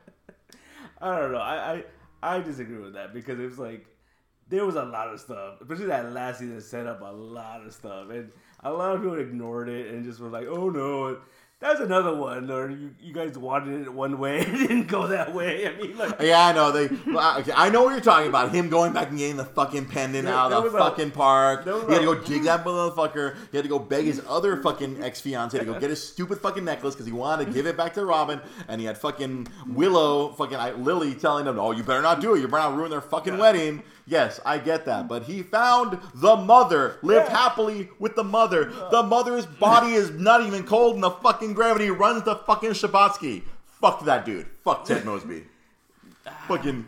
[1.01, 1.39] I don't know.
[1.39, 1.85] I,
[2.23, 3.87] I I disagree with that because it was like
[4.49, 7.73] there was a lot of stuff, especially that last season set up a lot of
[7.73, 8.31] stuff, and
[8.63, 11.19] a lot of people ignored it and just were like, "Oh no."
[11.65, 15.33] That's another one, or you, you guys wanted it one way, it didn't go that
[15.35, 15.67] way.
[15.67, 16.71] I mean, like, Yeah, I know.
[16.71, 16.91] They.
[17.57, 18.53] I know what you're talking about.
[18.55, 21.65] Him going back and getting the fucking pendant There- out of the a- fucking park.
[21.65, 23.37] He had to go dig that motherfucker.
[23.51, 26.39] He had to go beg his other fucking ex fiance to go get his stupid
[26.41, 28.43] fucking necklace because he wanted to give it back to Robin.
[28.69, 32.35] And he had fucking Willow, fucking I- Lily, telling him, "Oh, you better not do
[32.35, 32.41] it.
[32.41, 36.37] You better not ruin their fucking wedding." Yes, I get that, but he found the
[36.37, 37.37] mother, lived Yeah.
[37.39, 38.71] happily with the mother.
[38.91, 41.91] The mother's body is not even cold and the fucking gravity.
[41.91, 43.43] Runs the fucking Scherbatsky.
[43.81, 44.47] Fuck that dude.
[44.63, 45.45] Fuck Ted Mosby
[46.49, 46.87] fucking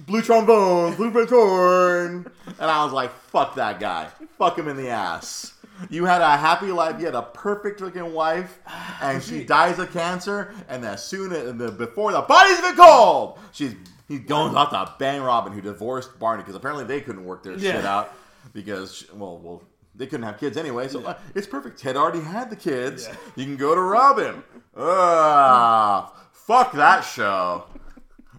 [0.00, 2.26] blue trombone, blue baton.
[2.58, 4.08] And I was like, fuck that guy.
[4.38, 5.52] Fuck him in the ass.
[5.90, 6.98] You had a happy life.
[6.98, 8.58] You had a perfect looking wife,
[9.02, 10.54] and she dies of cancer.
[10.68, 13.74] And as soon as the, before the body's been cold, she's
[14.08, 17.58] he's going off to bang Robin, who divorced Barney because apparently they couldn't work their
[17.58, 18.12] shit out
[18.52, 19.62] because well, well.
[19.98, 21.78] They couldn't have kids anyway, so uh, it's perfect.
[21.80, 23.08] Ted already had the kids.
[23.08, 23.16] Yeah.
[23.34, 24.42] You can go to Robin.
[24.76, 27.64] Ah, fuck that show.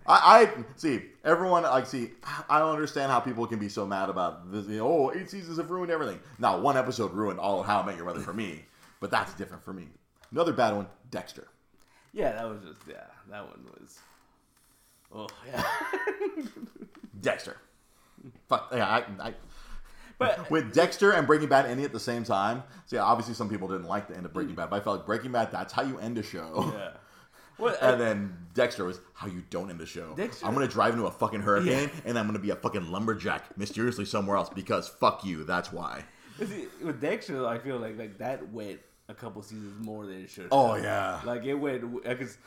[0.05, 2.11] I, I see everyone like see.
[2.47, 4.67] I don't understand how people can be so mad about this.
[4.67, 6.19] You know, oh, eight seasons have ruined everything.
[6.39, 8.63] Now, one episode ruined all of How I Met Your Mother for me,
[8.99, 9.87] but that's different for me.
[10.31, 11.47] Another bad one, Dexter.
[12.13, 13.97] yeah, that was just yeah, that one was.
[15.13, 15.63] Oh yeah,
[17.21, 17.57] Dexter.
[18.49, 19.33] Fuck yeah, I, I
[20.19, 22.63] but with Dexter and Breaking Bad ending at the same time.
[22.85, 25.05] See, obviously some people didn't like the end of Breaking Bad, but I felt like
[25.05, 26.73] Breaking Bad that's how you end a show.
[26.77, 26.89] yeah.
[27.57, 30.13] Well, And then Dexter was how you don't end a show.
[30.15, 33.57] Dexter- I'm gonna drive into a fucking hurricane, and I'm gonna be a fucking lumberjack
[33.57, 35.43] mysteriously somewhere else because fuck you.
[35.43, 36.03] That's why.
[36.39, 40.29] See, with Dexter, I feel like like that went a couple seasons more than it
[40.29, 40.49] should.
[40.51, 41.19] Oh yeah.
[41.25, 42.37] like it went because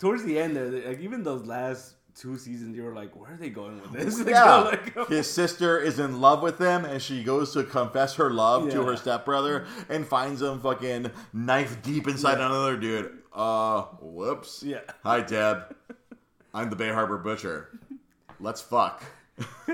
[0.00, 3.36] towards the end there, like even those last two seasons, you were like, where are
[3.36, 4.18] they going with this?
[4.24, 8.14] Like, Yeah, like, his sister is in love with him, and she goes to confess
[8.16, 12.46] her love to her stepbrother, and finds him fucking knife deep inside Yeah.
[12.46, 13.18] another dude.
[13.32, 14.62] Uh, whoops.
[14.62, 14.80] Yeah.
[15.04, 15.76] Hi, Deb.
[16.52, 17.78] I'm the Bay Harbor butcher.
[18.40, 19.04] Let's fuck.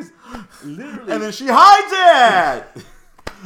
[0.64, 1.12] literally.
[1.12, 2.84] And then she hides it,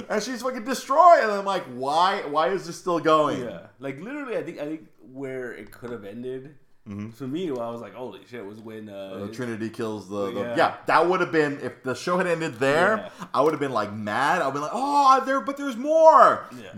[0.09, 1.21] and she's fucking destroyed.
[1.23, 2.23] And I'm like, why?
[2.23, 3.43] Why is this still going?
[3.43, 6.57] Yeah, like literally, I think I think where it could have ended
[7.15, 9.25] for me, well, I was like, "Holy shit!" Was when uh, Mm-hmm.
[9.31, 10.57] Uh, Trinity kills the, the yeah.
[10.57, 10.75] Yeah.
[10.87, 12.97] That would have been if the show had ended there.
[12.99, 13.27] Yeah.
[13.35, 14.43] I would have been like mad.
[14.43, 16.47] I'd be like, oh, there, but there's more.
[16.63, 16.73] Yeah.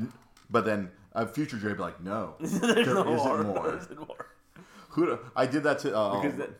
[0.51, 3.45] But then a future Dre would be like, no, there's there no isn't more.
[3.45, 3.63] more.
[3.71, 4.27] There isn't more.
[4.95, 5.19] Who?
[5.37, 5.97] I did that to.
[5.97, 6.51] Uh, Because that,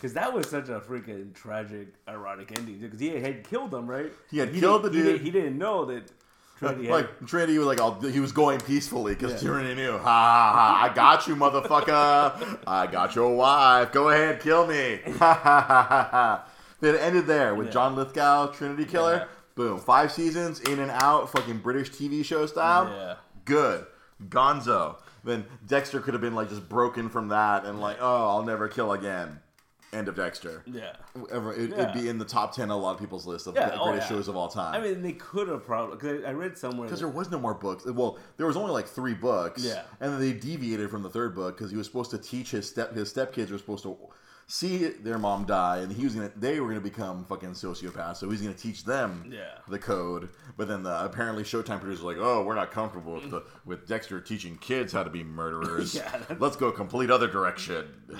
[0.00, 2.78] cause that was such a freaking tragic, ironic ending.
[2.78, 4.10] Because he had killed them, right?
[4.30, 5.12] He had killed didn't- the he dude.
[5.12, 6.10] didn't- He, didn't know that
[6.58, 6.92] Trinity had.
[6.92, 9.48] like Trinity was like, I'll, he was going peacefully because Yeah.
[9.50, 9.92] Trinity knew.
[9.92, 10.88] Ha ha ha!
[10.90, 12.58] I got you, motherfucker.
[12.66, 13.92] I got your wife.
[13.92, 15.00] Go ahead, kill me.
[15.18, 16.44] Ha ha ha ha ha.
[16.80, 17.72] Then it ended there with Yeah.
[17.72, 19.16] John Lithgow, Trinity Killer.
[19.16, 19.24] Yeah.
[19.56, 22.88] Boom, five seasons in and out, fucking British TV show style.
[22.88, 23.14] Yeah.
[23.44, 23.86] Good.
[24.28, 24.96] Gonzo.
[25.22, 28.68] Then Dexter could have been like just broken from that and like, oh, I'll never
[28.68, 29.40] kill again.
[29.94, 30.62] End of Dexter.
[30.66, 30.96] yeah.
[31.30, 31.82] Ever, it, Yeah.
[31.82, 33.80] It'd be in the top ten of a lot of people's list of Yeah, the
[33.80, 34.74] oh, greatest shows of all time.
[34.74, 35.96] I mean, they could have probably.
[35.96, 36.86] Because I, read somewhere.
[36.86, 37.84] Because there was no more books.
[37.86, 39.62] Well, there was only like three books.
[39.64, 39.82] Yeah.
[40.00, 42.68] And then they deviated from the third book because he was supposed to teach his
[42.68, 43.96] step his stepkids were supposed to
[44.46, 48.16] see their mom die, and he was gonna they were gonna become fucking sociopaths.
[48.16, 49.58] So he's gonna teach them Yeah.
[49.68, 50.28] the code.
[50.58, 53.86] But then the apparently Showtime producers were like, oh, we're not comfortable with the with
[53.86, 55.94] Dexter teaching kids how to be murderers.
[55.94, 57.86] Yeah, that's- Let's go a complete other direction.
[58.10, 58.16] Yeah.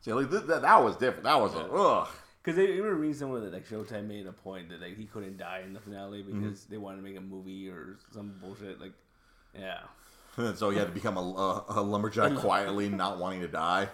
[0.00, 1.24] So like th- that, that was different.
[1.24, 2.08] That was a ugh.
[2.42, 5.36] Because they even read somewhere that like Showtime made a point that like he couldn't
[5.38, 6.40] die in the finale Mm-hmm.
[6.42, 8.80] because they wanted to make a movie or some bullshit.
[8.80, 8.92] Like,
[9.58, 9.80] yeah,
[10.36, 13.88] And so he had to become a, a, a lumberjack quietly, not wanting to die.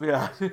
[0.00, 0.28] yeah.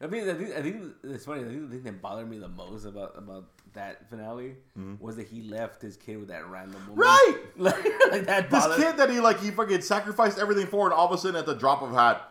[0.00, 1.40] I mean, I think I think it's funny.
[1.42, 4.56] I think the thing that bothered me the most about about that finale
[5.00, 7.02] was that he left his kid with that random woman.
[7.06, 7.62] Mm-hmm.
[7.64, 7.72] Right!
[7.74, 8.50] like, like that.
[8.50, 11.36] This kid that he like he fucking sacrificed everything for, and all of a sudden
[11.36, 12.30] at the drop of hat,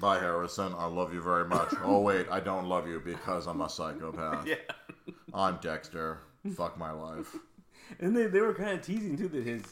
[0.00, 1.72] bye Harrison, I love you very much.
[1.84, 4.46] oh wait, I don't love you because I'm a psychopath.
[4.46, 4.56] Yeah.
[5.32, 6.18] I'm Dexter.
[6.56, 7.34] Fuck my life.
[8.00, 9.62] and they, they were kind of teasing too that his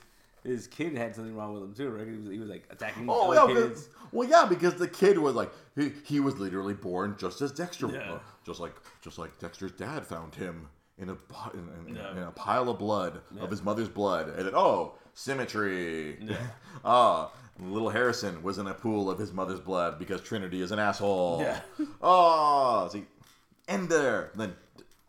[0.45, 2.07] his kid had something wrong with him too, right?
[2.07, 3.89] He was, he was like attacking Oh yeah, kids.
[4.11, 7.87] well yeah, because the kid was like he, he was literally born just as Dexter,
[7.87, 7.97] was.
[7.97, 8.19] Yeah.
[8.45, 11.13] just like just like Dexter's dad found him in a
[11.55, 12.11] in, in, Yeah.
[12.13, 13.43] in a pile of blood Yeah.
[13.43, 16.37] of his mother's blood, and then oh symmetry, Yeah.
[16.85, 17.31] ah.
[17.61, 21.41] Little Harrison was in a pool of his mother's blood because Trinity is an asshole.
[21.43, 21.61] Yeah.
[22.03, 23.05] Oh, see,
[23.69, 24.31] end there.
[24.35, 24.55] Then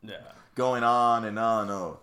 [0.03, 0.17] Yeah.
[0.55, 1.69] going on and on.
[1.71, 1.99] Oh,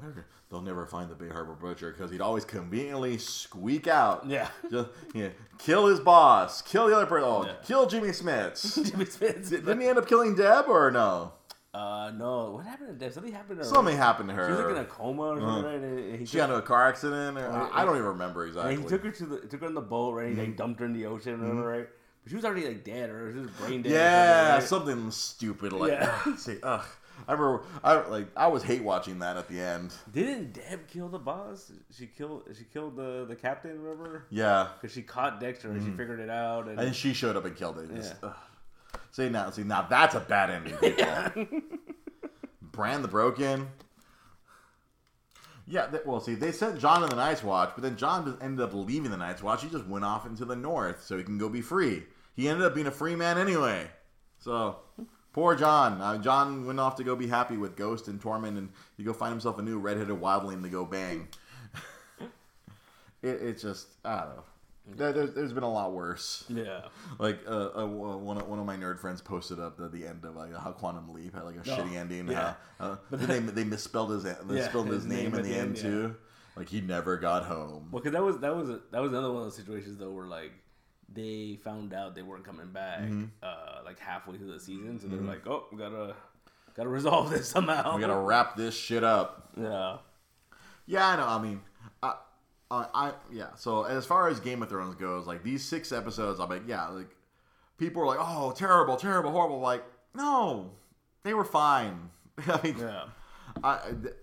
[0.51, 4.27] they'll never find the Bay Harbor Butcher because he'd always conveniently squeak out.
[4.27, 4.49] Yeah.
[4.71, 7.53] Just, yeah, kill his boss, kill the other person, oh, Yeah.
[7.65, 8.85] kill Jimmy Smits.
[8.91, 9.49] Jimmy Smith.
[9.51, 11.33] Didn't he end up killing Deb or no?
[11.73, 12.51] Uh, no.
[12.53, 13.13] What happened to Deb?
[13.13, 13.71] Something happened to her.
[13.71, 14.47] Something happened to her.
[14.47, 15.81] She was like in a coma or something, right?
[15.81, 17.39] And he she got into a car accident.
[17.39, 18.77] Or, I don't even remember And exactly.
[18.77, 20.27] he took her to the took her on the boat, right?
[20.29, 20.41] He Mm-hmm.
[20.41, 21.89] like dumped her in the ocean, or whatever, right?
[22.25, 23.93] But she was already like dead, or she was brain dead.
[23.93, 26.35] yeah, something, something stupid like Yeah.
[26.37, 26.85] See, ugh.
[27.29, 29.93] I remember, I like, I was hate watching that at the end.
[30.11, 31.71] Didn't Deb kill the boss?
[31.95, 32.45] She killed.
[32.57, 33.81] She killed the the captain.
[33.81, 34.25] Remember?
[34.31, 36.67] Yeah, Because she caught Dexter and she figured it out.
[36.67, 37.95] And, and she showed up and killed it.
[37.95, 38.31] Just, Yeah.
[38.31, 38.37] ugh.
[39.13, 40.77] See now, see now that's a bad ending.
[40.77, 41.61] People.
[42.73, 43.69] Bran the Broken.
[45.67, 48.43] Yeah, th- well, see, they sent Jon in the Night's Watch, but then Jon just
[48.43, 49.63] ended up leaving the Night's Watch.
[49.63, 52.03] He just went off into the north so he can go be free.
[52.35, 53.89] He ended up being a free man anyway.
[54.39, 54.79] So,
[55.33, 56.01] poor Jon.
[56.01, 59.13] Uh, Jon went off to go be happy with Ghost and Tormund, and he go
[59.13, 61.29] find himself a new redheaded wildling to go bang.
[62.21, 62.29] it,
[63.23, 64.45] it's just, I don't know.
[64.97, 66.45] There, there's, there's been a lot worse.
[66.49, 66.83] yeah.
[67.19, 70.25] Like uh, uh, one of one of my nerd friends posted up the, the end
[70.25, 72.29] of like how Quantum Leap had like a shitty ending.
[72.29, 72.55] yeah.
[72.81, 75.77] Yeah, uh, they they misspelled his misspelled his, his name, name in the end end,
[75.77, 75.83] yeah.
[75.83, 76.17] too.
[76.57, 77.89] Like he never got home.
[77.91, 80.11] Well, because that was that was a, that was another one of those situations though
[80.13, 80.53] where like
[81.13, 83.25] they found out they weren't coming back Mm-hmm.
[83.43, 86.15] uh, like halfway through the season, so they're like, oh, we gotta
[86.75, 87.95] gotta resolve this somehow.
[87.97, 89.51] We gotta wrap this shit up.
[89.61, 89.99] yeah.
[90.87, 91.27] Yeah, I know.
[91.27, 91.61] I mean,
[92.03, 92.15] I,
[92.71, 93.55] I, I, yeah.
[93.57, 96.87] So as far as Game of Thrones goes, like these six episodes, I'm like, yeah,
[96.89, 97.11] like
[97.79, 99.59] people are like, oh, terrible, terrible, horrible.
[99.61, 100.71] Like, no,
[101.25, 102.11] they were fine.
[102.47, 103.05] I mean, Yeah.
[103.65, 104.15] I, th-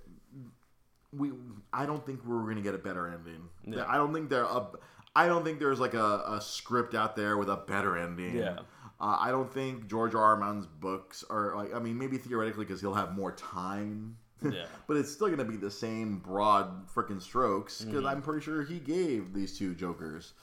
[1.11, 1.31] we,
[1.73, 3.49] I don't think we're gonna get a better ending.
[3.65, 3.85] Yeah.
[3.87, 4.67] I don't think there, a,
[5.15, 8.37] I don't think there's like a, a script out there with a better ending.
[8.37, 8.59] Yeah.
[8.99, 10.23] Uh, I don't think George R.
[10.23, 10.37] R.
[10.37, 11.73] Martin's books are like.
[11.73, 14.17] I mean, maybe theoretically because he'll have more time.
[14.43, 14.65] Yeah.
[14.87, 18.07] but it's still gonna be the same broad freaking strokes because Mm-hmm.
[18.07, 20.33] I'm pretty sure he gave these two Jokers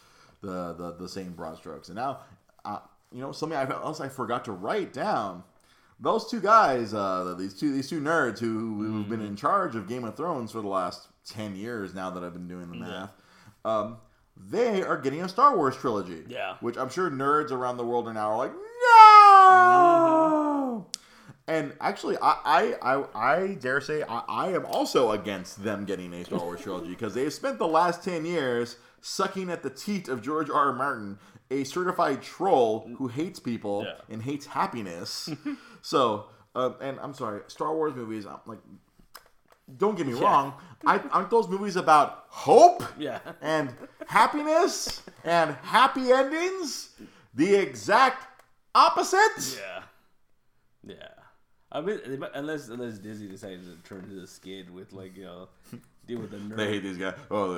[0.40, 1.88] the the, the same broad strokes.
[1.88, 2.20] And now,
[2.64, 2.78] uh,
[3.12, 5.42] you know, something I, else I forgot to write down.
[6.00, 9.28] Those two guys, uh, these two these two nerds who who've been Mm-hmm.
[9.28, 12.48] in charge of Game of Thrones for the last ten years now that I've been
[12.48, 13.12] doing the math.
[13.64, 13.98] Um,
[14.36, 16.24] they are getting a Star Wars trilogy.
[16.28, 16.56] Yeah.
[16.60, 20.43] Which I'm sure nerds around the world are now like, no.
[21.46, 22.38] And actually, I,
[22.82, 23.04] I, I,
[23.42, 27.12] I dare say I, I am also against them getting a Star Wars trilogy because
[27.14, 30.68] they have spent the last ten years sucking at the teat of George R.
[30.68, 30.72] R.
[30.72, 31.18] Martin,
[31.50, 33.96] a certified troll who hates people Yeah.
[34.14, 35.28] and hates happiness.
[35.82, 38.24] so, uh, and I'm sorry, Star Wars movies.
[38.24, 38.60] I'm like,
[39.76, 40.54] don't get me wrong.
[40.86, 42.82] I, aren't those movies about hope?
[42.98, 43.18] Yeah.
[43.42, 43.74] and
[44.06, 46.90] happiness and happy endings
[47.34, 48.26] the exact
[48.74, 49.82] opposite Yeah.
[50.86, 51.08] Yeah.
[51.74, 51.98] I mean,
[52.34, 55.48] unless unless Disney decided to turn to the skid with like you know
[56.06, 56.56] deal with the nerd.
[56.56, 57.52] they hate these guys oh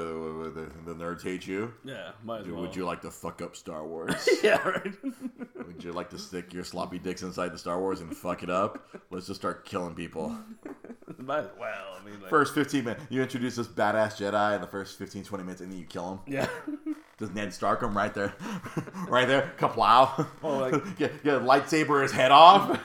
[0.44, 2.60] the, the, the, nerds hate you yeah, might as well.
[2.60, 4.94] would you like to fuck up star wars yeah, right.
[5.66, 8.50] would you like to stick your sloppy dicks inside the star wars and fuck it
[8.50, 10.34] up let's just start killing people
[11.18, 11.96] might as well.
[12.00, 15.24] I mean, like, first 15 minutes you introduce this badass jedi in the first 15
[15.24, 16.46] 20 minutes and then you kill him yeah.
[17.18, 18.32] does ned stark him right there
[19.08, 22.80] right there kaplow Oh, like- get, get a lightsaber his head off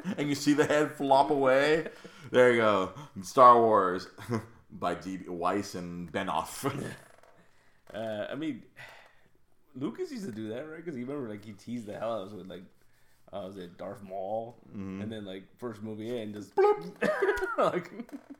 [0.18, 1.88] and you see the head flop away.
[2.30, 2.92] There you go.
[3.22, 4.08] Star Wars
[4.70, 5.20] by D.
[5.28, 6.72] Weiss and Benioff.
[7.94, 8.62] Uh, I mean,
[9.74, 10.76] Lucas used to do that, right?
[10.84, 12.62] Because you remember, like, he teased the hell out of us with, like,
[13.32, 14.58] uh, was it Darth Maul?
[14.76, 15.00] Mm-hmm.
[15.00, 16.52] And then, like, first movie in, just
[17.56, 17.90] like,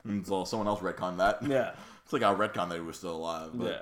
[0.05, 1.43] and so someone else retconned that.
[1.43, 1.73] yeah,
[2.05, 3.53] It's like I retconned that he was still alive.
[3.55, 3.79] But yeah,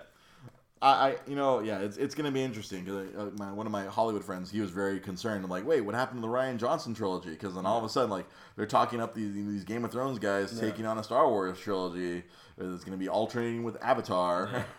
[0.83, 3.73] I, I, you know, yeah, it's, it's gonna be interesting because uh, my, one of
[3.73, 5.43] my Hollywood friends, he was very concerned.
[5.45, 7.31] I'm like, wait, what happened to the Rian Johnson trilogy?
[7.31, 10.19] Because then all of a sudden, like, they're talking up these these Game of Thrones
[10.19, 10.69] guys Yeah.
[10.69, 12.25] taking on a Star Wars trilogy.
[12.59, 14.67] It's gonna be alternating with Avatar.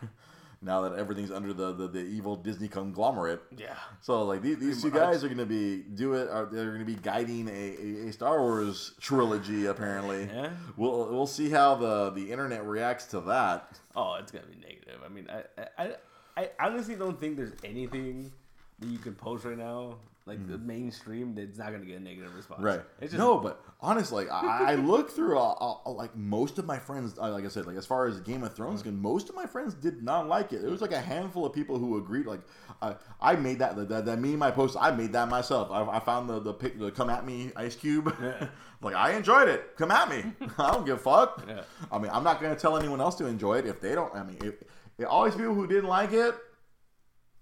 [0.61, 3.41] now that everything's under the, the, the evil Disney conglomerate.
[3.57, 3.75] yeah.
[4.01, 6.29] So like these, these two guys are gonna be do it.
[6.29, 10.25] Are they're gonna be guiding a, a, a Star Wars trilogy apparently.
[10.25, 10.49] Yeah.
[10.75, 13.79] We'll we'll see how the the internet reacts to that.
[13.95, 15.01] Oh, it's gonna be negative.
[15.05, 15.95] I mean, I, I,
[16.35, 18.31] I honestly don't think there's anything
[18.79, 19.95] that you can post right now
[20.27, 22.61] like the mainstream, it's not gonna get a negative response.
[22.61, 22.65] Mm.
[22.65, 22.81] Right.
[22.99, 26.77] It's just, no, but honestly, I, I look through uh, uh, like most of my
[26.77, 27.17] friends.
[27.17, 29.45] Uh, like I said, like as far as Game of Thrones, goes, most of my
[29.45, 30.61] friends did not like it.
[30.61, 32.25] There was like a handful of people who agreed.
[32.25, 32.41] Like
[32.81, 34.81] uh, I made that that, that meme I posted.
[34.81, 35.71] I made that myself.
[35.71, 38.13] I, I found the the, pic, the come at me Ice Cube.
[38.21, 38.49] Yeah.
[38.81, 39.77] like I enjoyed it.
[39.77, 40.25] Come at me.
[40.57, 41.45] I don't give a fuck.
[41.47, 41.61] Yeah.
[41.89, 44.13] I mean, I'm not gonna tell anyone else to enjoy it if they don't.
[44.13, 44.55] I mean, if,
[44.97, 46.35] if all these people who didn't like it,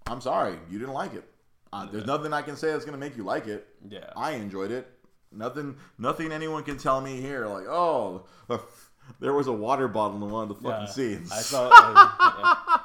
[0.05, 1.27] I'm sorry, you didn't like it.
[1.75, 3.67] Uh, there's nothing I can say that's gonna make you like it.
[3.89, 4.09] Yeah.
[4.15, 4.87] I enjoyed it.
[5.31, 7.45] Nothing, nothing anyone can tell me here.
[7.47, 8.25] Like, oh,
[9.19, 10.85] there was a water bottle in one of the fucking Yeah.
[10.85, 11.31] scenes.
[11.31, 11.69] I saw.
[11.73, 12.79] I,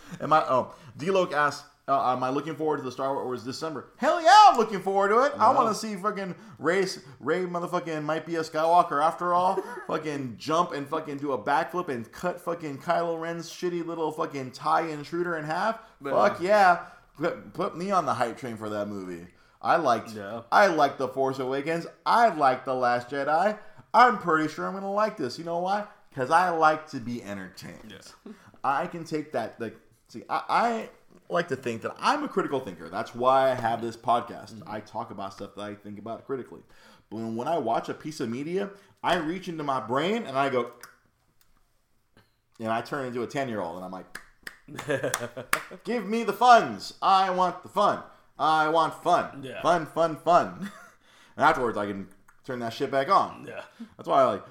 [0.20, 0.44] Am I?
[0.48, 4.30] Oh, D-Loke asks, uh, "Am I looking forward to the Star Wars December?" Hell yeah,
[4.50, 5.32] I'm looking forward to it.
[5.38, 6.86] I want to see fucking Rey,
[7.18, 9.62] Rey, motherfucking might be a Skywalker after all.
[9.88, 14.52] fucking jump and fucking do a backflip and cut fucking Kylo Ren's shitty little fucking
[14.52, 15.80] tie intruder in half.
[16.00, 19.26] But- Fuck yeah, put, put me on the hype train for that movie.
[19.60, 20.42] I liked, Yeah.
[20.52, 21.86] I liked the Force Awakens.
[22.06, 23.58] I liked the Last Jedi.
[23.92, 25.36] I'm pretty sure I'm gonna like this.
[25.38, 25.84] You know why?
[26.10, 27.92] Because I like to be entertained.
[28.26, 28.32] Yeah.
[28.62, 29.60] I can take that.
[29.60, 29.76] Like,
[30.08, 30.90] see, I, I
[31.28, 32.88] like to think that I'm a critical thinker.
[32.88, 34.54] That's why I have this podcast.
[34.54, 34.70] Mm-hmm.
[34.70, 36.60] I talk about stuff that I think about critically.
[37.10, 38.70] But when, when I watch a piece of media,
[39.02, 40.72] I reach into my brain and I go,
[42.58, 44.20] and I turn into a ten year old, and I'm like,
[45.84, 46.94] give me the funds.
[47.00, 48.02] I want the fun.
[48.38, 49.42] I want fun.
[49.42, 49.62] Yeah.
[49.62, 50.70] Fun, fun, fun.
[51.36, 52.08] and afterwards, I can
[52.44, 53.46] turn that shit back on.
[53.48, 53.62] yeah.
[53.96, 54.44] That's why I like.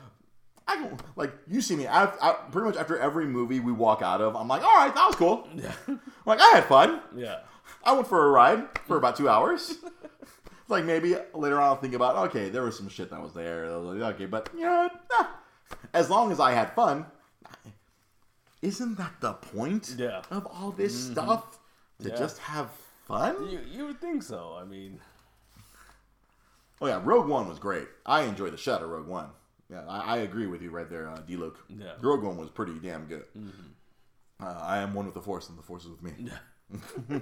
[0.68, 1.88] I don't like you see me.
[1.88, 4.94] I, I pretty much after every movie we walk out of, I'm like, all right,
[4.94, 5.48] that was cool.
[5.56, 5.74] Yeah.
[6.26, 7.00] Like I had fun.
[7.16, 7.40] Yeah.
[7.86, 9.76] I went for a ride for about two hours.
[10.68, 13.70] like maybe later on I'll think about okay, there was some shit that was there.
[13.70, 15.28] That was like, okay, but you know, nah.
[15.94, 17.06] as long as I had fun,
[18.62, 20.22] isn't that the point Yeah.
[20.30, 21.14] of all this mm-hmm.
[21.14, 21.60] stuff
[22.04, 22.18] to Yeah.
[22.18, 22.72] just have
[23.06, 23.50] fun?
[23.50, 24.58] You you would think so.
[24.60, 25.00] I mean,
[26.82, 27.88] Oh yeah, Rogue One was great.
[28.06, 29.30] I enjoyed the shit of Rogue One.
[29.70, 31.60] Yeah, I, I agree with you right there, uh, D-Luke.
[31.68, 31.94] Yeah.
[32.02, 33.26] Rogue One was pretty damn good.
[34.42, 36.30] Uh, I am one with the Force, and the Force is with me.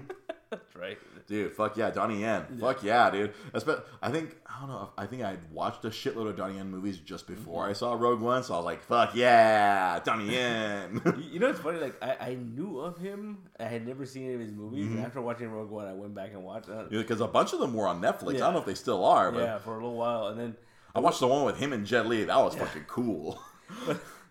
[0.49, 0.97] that's right.
[1.27, 2.45] Dude, fuck yeah, Donnie Yen.
[2.59, 3.33] Fuck yeah, dude.
[3.53, 4.89] I think I don't know.
[4.97, 8.21] I think I watched a shitload of Donnie Yen movies just before I saw Rogue
[8.21, 11.79] One, so I was like, "Fuck yeah, Donnie Yen." You- know, it's funny.
[11.79, 13.39] Like I, I knew of him.
[13.59, 14.85] I had never seen any of his movies.
[14.85, 14.99] Mm-hmm.
[15.05, 16.69] After watching Rogue One, I went back and watched.
[16.69, 18.35] Uh, Because a bunch of them were on Netflix.
[18.35, 20.55] I don't know if they still are, but yeah, for a little while, and then
[20.95, 22.23] I watched the one with him and Jet Li.
[22.23, 23.39] That was fucking cool.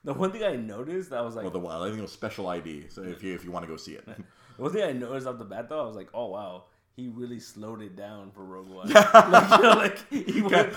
[0.04, 2.12] the one thing I noticed, I was like, Well, the one I think it was
[2.12, 2.86] Special ID.
[2.88, 4.14] So if you if you want to go see it, the
[4.56, 6.64] one thing I noticed off the bat though, I was like, oh wow,
[6.96, 8.88] he really slowed it down for Rogue One.
[8.92, 10.72] like, you know, like he went.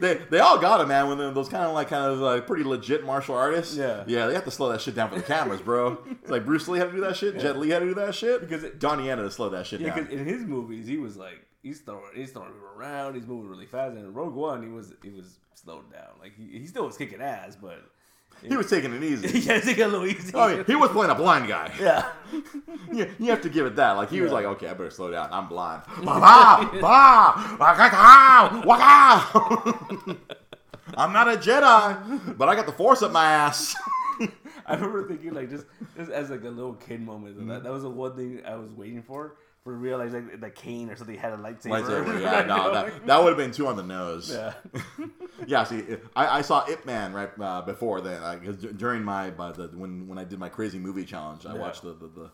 [0.00, 1.08] they they all got it, man.
[1.08, 4.04] When those kind of like kind of like pretty legit martial artists, Yeah.
[4.06, 5.98] yeah, they have to slow that shit down for the cameras, bro.
[6.22, 8.14] It's like Bruce Lee had to do that shit, Jet Li had to do that
[8.14, 10.04] shit, Because it- Donnie had to slow that shit Yeah, down.
[10.04, 13.48] because in his movies, he was like he's throwing he's throwing people around, he's moving
[13.50, 13.96] really fast.
[13.96, 16.10] And in Rogue One, he was he was slowed down.
[16.20, 17.82] Like he, he still was kicking ass, but
[18.42, 19.38] He was taking it easy.
[19.40, 20.32] yeah, take it a little easy.
[20.34, 21.72] Oh, yeah, he was playing a blind guy.
[21.80, 22.08] yeah.
[22.92, 23.92] You, you have to give it that.
[23.92, 25.28] Like he was like, okay, I better slow down.
[25.32, 25.82] I'm blind.
[25.98, 30.16] Ba, ba, ba, waka, ka, waka.
[30.96, 33.74] I'm not a Jedi, but I got the Force up my ass.
[34.66, 37.48] I remember thinking like just just as like a little kid moment.
[37.48, 39.36] That, that was the one thing I was waiting for.
[39.64, 41.82] To realize like the cane or something had a lightsaber.
[41.82, 44.30] Lightsaber, yeah, no, that, that would have been too on the nose.
[44.30, 44.52] yeah.
[45.46, 45.82] Yeah, see,
[46.14, 50.06] I, I saw Ip Man right uh, before that because during my by the when
[50.06, 51.60] when I did my crazy movie challenge, I Yeah.
[51.60, 52.30] watched the, the the.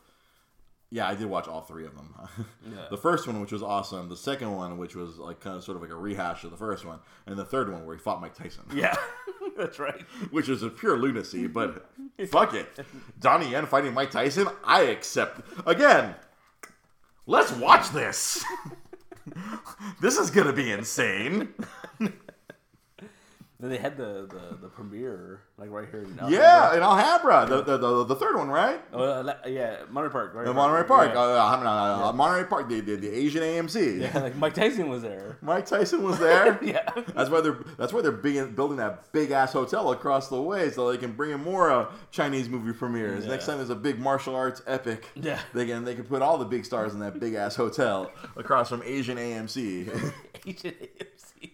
[0.90, 2.14] Yeah, I did watch all three of them.
[2.68, 2.86] Yeah.
[2.90, 4.08] The first one, which was awesome.
[4.08, 6.56] The second one, which was like kind of sort of like a rehash of the
[6.56, 8.94] first one, and the third one where he fought Mike Tyson, Yeah.
[9.56, 10.00] That's right.
[10.30, 11.46] which is a pure lunacy.
[11.46, 11.88] But
[12.28, 12.66] fuck it,
[13.20, 15.40] Donnie Yen fighting Mike Tyson, I accept.
[15.66, 16.14] Again,
[17.30, 18.44] let's watch this.
[20.00, 21.54] this is gonna be insane.
[23.60, 26.00] Then they had the, the, the premiere like right here.
[26.02, 28.80] In Yeah, in Alhambra, the, the the the third one, right?
[28.92, 30.34] Oh, uh, yeah, Monterey Park.
[30.34, 31.20] Right The Monterey Park, Yeah.
[31.20, 31.24] uh,
[31.62, 34.00] uh, uh, Monterey Park, the, the, the Asian AMC.
[34.00, 35.36] yeah, like Mike Tyson was there.
[35.42, 36.58] Mike Tyson was there.
[36.70, 36.88] Yeah.
[37.14, 40.70] That's why they're that's why they're big, building that big ass hotel across the way
[40.70, 43.24] so they can bring in more uh, Chinese movie premieres.
[43.24, 43.30] Yeah.
[43.32, 45.38] Next time there's a big martial arts epic, Yeah.
[45.52, 48.70] they can they can put all the big stars in that big ass hotel across
[48.70, 49.88] from Asian AMC.
[50.46, 51.50] Asian AMC.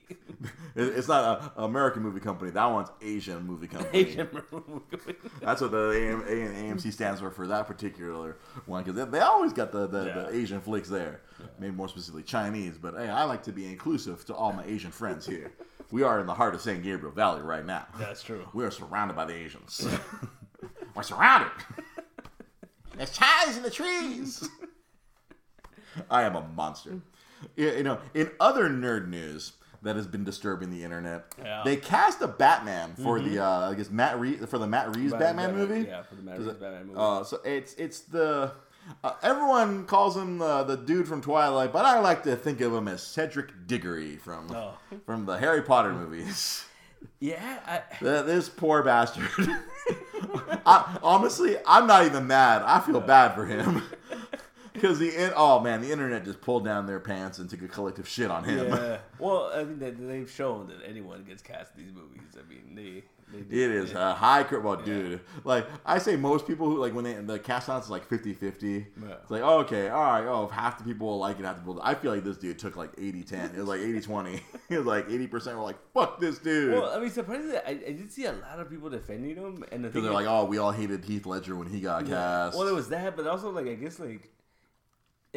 [0.77, 2.51] It- it's not a American movie company.
[2.51, 3.99] That one's Asian movie company.
[3.99, 5.15] Asian movie company.
[5.41, 8.37] That's what the AM, AMC stands for for that particular
[8.67, 10.15] one because they, they always got the, the, Yeah.
[10.23, 11.23] the Asian flicks there.
[11.59, 14.91] Maybe more specifically Chinese, but hey, I like to be inclusive to all my Asian
[14.91, 15.53] friends here.
[15.91, 17.87] We are in the heart of San Gabriel Valley right now.
[17.99, 18.47] That's true.
[18.53, 19.87] We are surrounded by the Asians.
[20.95, 21.53] We're surrounded.
[22.97, 24.49] There's Chinese in the trees.
[26.11, 27.01] I am a monster.
[27.57, 29.53] Yeah, You know, in other nerd news
[29.87, 31.63] that has been disturbing the internet, Yeah.
[31.65, 35.13] they cast a Batman for the uh, I guess Matt Reeves for the Matt Reeves
[35.13, 35.87] Batman, movie.
[35.89, 36.99] Yeah, for the Matt Reeves Batman movie.
[36.99, 38.53] Uh, so it's it's the
[39.03, 42.73] uh, everyone calls him uh, the dude from Twilight, but I like to think of
[42.73, 44.75] him as Cedric Diggory from Oh.
[45.07, 46.65] from the Harry Potter movies.
[47.21, 49.29] yeah, I, This poor bastard.
[50.67, 52.63] I, honestly, I'm not even mad.
[52.63, 53.83] I feel bad for him
[54.77, 57.69] because the in- oh man, the internet just pulled down their pants and took a
[57.69, 58.69] collective shit on him.
[58.69, 58.99] yeah.
[59.19, 62.21] Well, I mean, they, they've shown that anyone gets cast in these movies.
[62.39, 63.03] I mean, they.
[63.33, 64.63] they do, It is a high crit.
[64.63, 67.91] Well, dude, like I say, most people who like when they the cast outs is
[67.91, 68.87] like 50-50.
[69.03, 69.15] Yeah.
[69.23, 70.27] It's like oh, okay, all right.
[70.27, 71.81] Oh, if half the people will like it, half the people.
[71.83, 73.55] I feel like this dude took like 80-10.
[73.55, 74.41] It was like 80-20.
[74.69, 76.75] it was like eighty percent were like fuck this dude.
[76.75, 79.83] Well, I mean, surprisingly, I, I did see a lot of people defending him, and
[79.83, 82.55] the they're is- like, oh, we all hated Heath Ledger when he got cast.
[82.55, 84.29] Well, there was that, but also like I guess like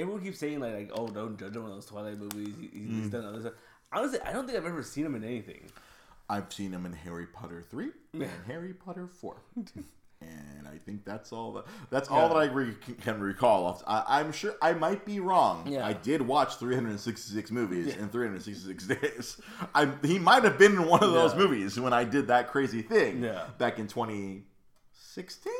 [0.02, 2.54] everyone keeps saying like like oh don't judge him on those Twilight movies.
[2.60, 3.12] He, he's Mm.
[3.12, 3.54] done other stuff.
[3.92, 5.62] Honestly, I don't think I've ever seen him in anything.
[6.30, 9.38] I've seen him in Harry Potter three and Harry Potter four,
[10.22, 13.82] and I think that's all that that's all that I re- can recall.
[13.88, 15.66] I, I'm sure I might be wrong.
[15.68, 15.84] Yeah.
[15.88, 19.42] I did watch 366 movies in 366 days.
[19.74, 22.84] I he might have been in one of those movies when I did that crazy
[22.84, 23.46] thing Yeah.
[23.58, 25.52] back in 2016.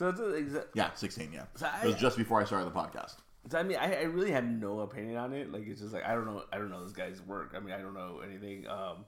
[0.00, 1.30] So it's a, exa- Yeah, 16.
[1.30, 3.16] Yeah, So I- it was just before I started the podcast.
[3.50, 5.52] so I mean, I, I really have no opinion on it.
[5.52, 6.42] Like it's just like I don't know.
[6.50, 7.52] I don't know this guy's work.
[7.54, 8.66] I mean, I don't know anything.
[8.66, 9.04] Um,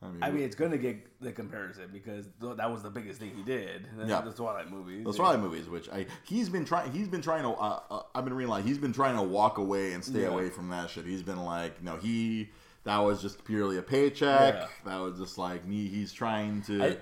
[0.00, 3.18] I mean, I mean, it's gonna get the comparison because th- that was the biggest
[3.18, 3.88] thing he did.
[4.06, 4.20] Yeah.
[4.20, 5.04] the Twilight movies.
[5.04, 8.24] The Twilight movies, which I he's been trying he's been trying to uh, uh, I've
[8.24, 10.28] been realizing he's been trying to walk away and stay Yeah.
[10.28, 11.04] away from that shit.
[11.04, 12.48] He's been like, no, he
[12.84, 14.54] that was just purely a paycheck.
[14.54, 14.66] Yeah.
[14.86, 15.86] That was just like me.
[15.88, 16.96] He's trying to, I-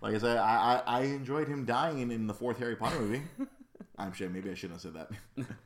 [0.00, 3.22] like I said, I, I I enjoyed him dying in the fourth Harry Potter movie.
[3.98, 5.46] I'm sure maybe I shouldn't have said that.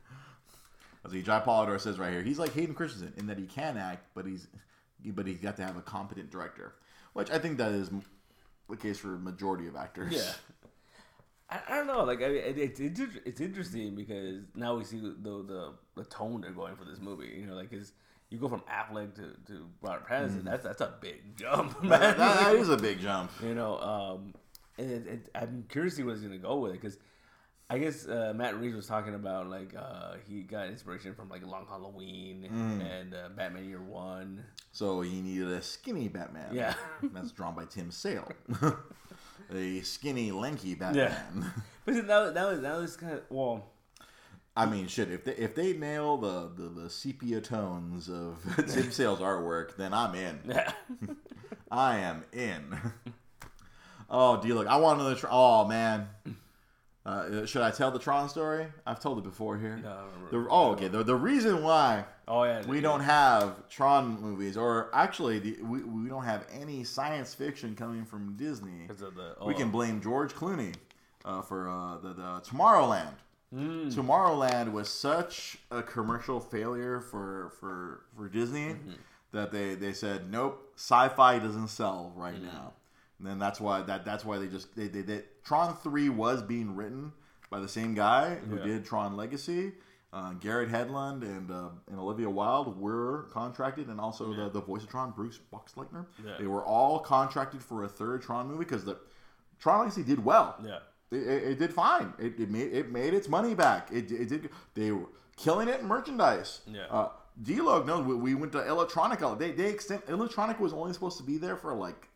[1.05, 3.77] As he Jai Polidor says right here, he's like Hayden Christensen in that he can
[3.77, 4.47] act, but he's
[5.03, 6.75] but he's got to have a competent director,
[7.13, 7.89] which I think that is
[8.69, 10.13] the case for a majority of actors.
[10.13, 10.31] Yeah.
[11.49, 12.03] I, I don't know.
[12.03, 16.05] Like, I mean, it, it's inter- it's interesting because now we see the, the the
[16.05, 17.35] tone they're going for this movie.
[17.37, 17.91] You know, like, is
[18.31, 20.43] you go from Affleck to, to Robert Pattinson.
[20.43, 21.99] That's that's a big jump, man.
[21.99, 23.29] that, that is a big jump.
[23.43, 24.33] you know, um,
[24.77, 26.97] and it, it, I'm curious to see what he's gonna go with it because
[27.69, 31.45] I guess uh, Matt Reeves was talking about like uh, he got inspiration from like
[31.45, 34.43] Long Halloween and uh, Batman Year One.
[34.71, 36.53] So he needed a skinny Batman.
[36.53, 36.73] Yeah.
[37.13, 38.29] That's drawn by Tim Sale.
[39.53, 41.51] a skinny, lanky Batman.
[41.85, 43.67] But see, now now now it's kind of well.
[44.55, 45.09] I mean, shit.
[45.11, 49.93] If they if they nail the the, the sepia tones of Tim Sale's artwork, then
[49.93, 50.39] I'm in.
[51.71, 52.77] I am in.
[54.09, 55.15] oh, D look, I want another.
[55.15, 56.09] Tr- oh man,
[57.05, 58.67] uh, should I tell the Tron story?
[58.85, 59.77] I've told it before here.
[59.77, 60.43] No, I don't remember.
[60.43, 60.87] The, oh, okay.
[60.89, 62.65] The, the reason why Oh yeah.
[62.65, 67.75] we don't have Tron movies, or actually, the, we, we don't have any science fiction
[67.75, 68.87] coming from Disney.
[68.87, 69.35] the.
[69.45, 70.75] We oh, can blame George Clooney
[71.25, 73.13] uh, for uh, the, the Tomorrowland.
[73.53, 73.93] Mm.
[73.93, 78.91] Tomorrowland was such a commercial failure for for for Disney Mm-hmm.
[79.33, 82.43] that they, they said nope, sci-fi doesn't sell right Mm.
[82.45, 82.73] now.
[83.19, 86.41] And then that's why that that's why they just they, they, they Tron three was
[86.41, 87.11] being written
[87.49, 88.63] by the same guy who Yeah.
[88.63, 89.73] did Tron Legacy.
[90.13, 94.83] Uh, Garrett Hedlund and uh, and Olivia Wilde were contracted, and also the, the voice
[94.83, 96.05] of Tron, Bruce Boxleitner.
[96.25, 96.33] Yeah.
[96.37, 98.97] They were all contracted for a third Tron movie because the
[99.59, 100.57] Tron Legacy did well.
[100.65, 100.79] Yeah.
[101.11, 102.13] It, it, it did fine.
[102.19, 103.89] It, it made it made its money back.
[103.91, 104.49] It, it did.
[104.75, 105.07] They were
[105.37, 106.61] killing it in merchandise.
[106.67, 106.85] Yeah.
[106.89, 107.09] Uh,
[107.43, 109.37] D-Log knows we, we went to Electronica.
[109.37, 112.07] They they extend Electronica was only supposed to be there for like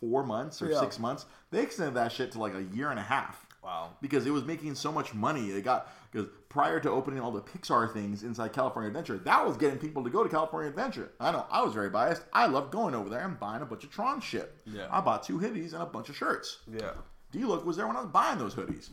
[0.00, 0.80] four months or Yeah.
[0.80, 1.26] six months.
[1.50, 3.90] They extended that shit to like a year and a half Wow.
[4.02, 5.50] because it was making so much money.
[5.50, 9.56] They got because prior to opening all the Pixar things inside California Adventure, that was
[9.56, 11.12] getting people to go to California Adventure.
[11.20, 12.22] I know I was very biased.
[12.32, 14.54] I loved going over there and buying a bunch of Tron shit.
[14.66, 14.86] Yeah.
[14.90, 16.58] I bought two hoodies and a bunch of shirts.
[16.70, 16.92] Yeah.
[17.34, 18.90] D-Look was there when I was buying those hoodies.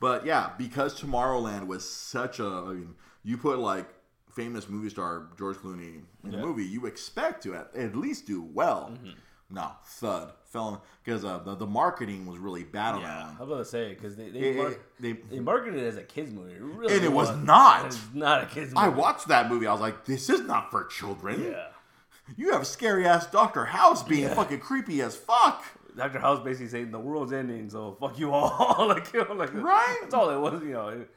[0.00, 2.94] But yeah, because Tomorrowland was such a, I mean,
[3.24, 3.86] you put like
[4.30, 6.38] famous movie star George Clooney in Yeah.
[6.38, 8.92] a movie, you expect to at, at least do well.
[8.94, 9.10] Mm-hmm.
[9.50, 13.24] No, thud fell because uh, the, the marketing was really bad on that Yeah.
[13.26, 13.36] one.
[13.36, 15.86] I was about to say because they they, It- mar- it- they- they marketed it
[15.86, 17.46] as a kids movie, It really And it was wasn't.
[17.46, 17.86] not.
[17.86, 18.86] It's not a kids movie.
[18.86, 19.66] I watched that movie.
[19.66, 21.42] I was like, this is not for children.
[21.42, 21.68] Yeah.
[22.36, 24.34] You have scary ass Doctor House being Yeah.
[24.34, 25.64] fucking creepy as fuck.
[25.98, 26.18] Dr.
[26.20, 28.88] House basically saying the world's ending, so fuck you all.
[28.88, 29.98] like, you know, like Right?
[30.00, 30.62] That's all it was.
[30.62, 31.10] You know, it,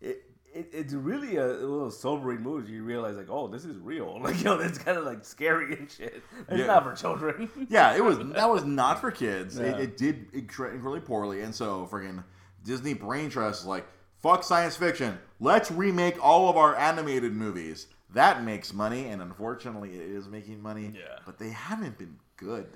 [0.00, 0.24] it,
[0.54, 2.72] it it's really a, little sobering movie.
[2.72, 4.20] You realize like, oh, this is real.
[4.22, 6.22] Like, you know, it's kind of like scary and shit.
[6.48, 6.66] It's Yeah.
[6.66, 7.48] not for children.
[7.68, 9.58] Yeah, it was that was not for kids.
[9.58, 9.82] It, Yeah.
[9.82, 12.22] it did incre- incredibly poorly, and so freaking
[12.64, 13.86] Disney Brain Trust is like,
[14.18, 15.16] Fuck science fiction.
[15.40, 17.86] Let's remake all of our animated movies.
[18.14, 20.92] That makes money, and unfortunately, it is making money.
[20.94, 21.18] Yeah.
[21.24, 22.66] But they haven't been good.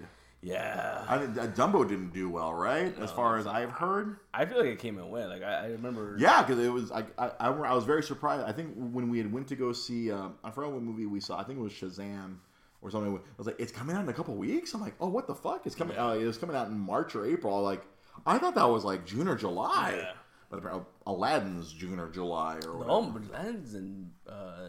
[0.43, 1.05] Yeah.
[1.09, 2.93] I uh, Dumbo didn't do well, right?
[2.99, 4.17] as far as I've heard.
[4.35, 5.31] I feel like it came and went.
[5.31, 6.17] Like I, I remember.
[6.19, 6.91] Yeah, because it was.
[6.91, 8.45] I, I, I, I was very surprised.
[8.45, 11.21] I think when we had went to go see, um, I forgot what movie we
[11.21, 11.39] saw.
[11.39, 12.39] I think it was Shazam
[12.81, 13.17] or something.
[13.17, 14.75] I was like, it's coming out in a couple weeks.
[14.75, 15.65] I'm like, oh, what the fuck?
[15.65, 15.97] It's coming.
[15.97, 17.63] Uh, it was coming out in March or April.
[17.63, 17.83] Like,
[18.27, 19.95] I thought that was like June or July.
[19.97, 20.13] Yeah.
[20.51, 22.87] But apparently Aladdin's June or July or whatever.
[22.89, 24.69] No, but lands in uh,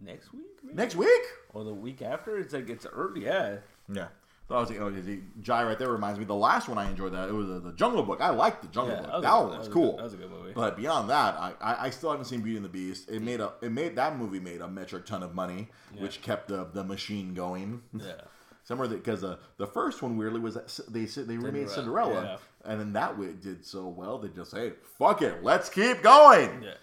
[0.00, 0.44] next week.
[0.62, 0.76] Maybe?
[0.76, 1.22] Next week.
[1.54, 2.38] or the week after.
[2.38, 3.24] It's like it's early.
[3.24, 3.56] Yeah.
[3.92, 4.08] Yeah.
[4.48, 6.24] So I was like, oh, the Jai right there reminds me.
[6.24, 8.22] The last one I enjoyed that it was uh, the Jungle Book.
[8.22, 9.10] I liked the Jungle Yeah, Book.
[9.12, 9.96] that That, one that was cool.
[9.96, 10.52] that was a good movie.
[10.54, 13.10] But beyond that, I, I, I still haven't seen Beauty and the Beast.
[13.10, 15.68] It made a it made that movie made a metric ton of money,
[15.98, 17.82] which kept the the machine going.
[17.92, 18.12] Yeah.
[18.64, 22.80] Somewhere because uh, the first one weirdly was that they they remade Cinderella, Cinderella, and
[22.80, 26.74] then that way did so well they just hey fuck it let's keep going Yeah.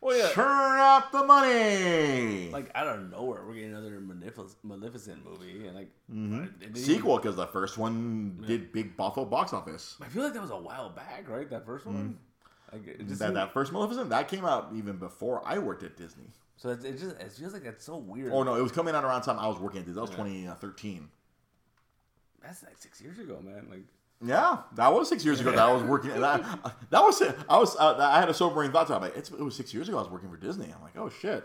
[0.00, 0.28] Well, yeah.
[0.30, 5.74] turn up the money Like out of nowhere, we're getting another Malefic- Maleficent movie, and
[5.76, 6.44] like mm-hmm.
[6.62, 9.96] even- sequel because the first one did big Buffalo box office.
[10.00, 11.48] I feel like that was a while back, right?
[11.50, 11.96] That first one.
[11.96, 12.76] Mm-hmm.
[12.76, 15.82] Like it just That, seemed- that first Maleficent that came out even before I worked
[15.82, 16.26] at Disney.
[16.56, 18.32] so it, it just it feels like that's so weird.
[18.32, 20.00] Oh no, it was coming out around the time I was working at Disney.
[20.00, 21.08] That was 2013.
[22.42, 23.66] That's like six years ago, man.
[23.70, 23.84] Like
[24.24, 25.50] Yeah, that was six years ago.
[25.50, 26.10] That I was working.
[26.18, 26.40] That,
[26.90, 29.12] that was I was uh, I had a sobering thought to it.
[29.14, 29.98] It's, it was six years ago.
[29.98, 30.72] I was working for Disney.
[30.74, 31.44] I'm like, oh shit,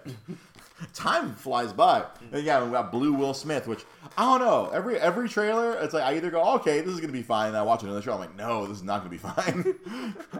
[0.93, 2.05] time flies by.
[2.31, 3.83] And yeah, we got Blue Will Smith, which
[4.17, 4.69] I don't know.
[4.73, 7.57] Every every trailer, it's like I either go, okay, this is gonna be fine, and
[7.57, 8.13] I watch another show.
[8.13, 9.75] I'm like, no, this is not gonna be fine.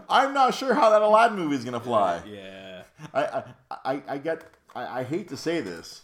[0.08, 2.22] I'm not sure how that Aladdin movie is gonna fly.
[2.26, 3.44] yeah, I I
[3.84, 6.02] I, I get I, I hate to say this,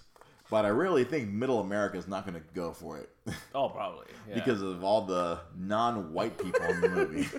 [0.51, 3.09] but I really think Middle America is not gonna go for it.
[3.55, 4.35] Oh probably yeah.
[4.35, 7.29] because of all the non-white people in the movie.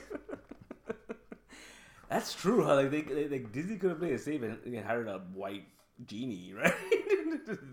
[2.10, 2.64] that's true.
[2.64, 2.76] Huh?
[2.76, 5.66] Like they, they like Disney could have played it safe and, and hired a white
[6.06, 6.74] genie, right?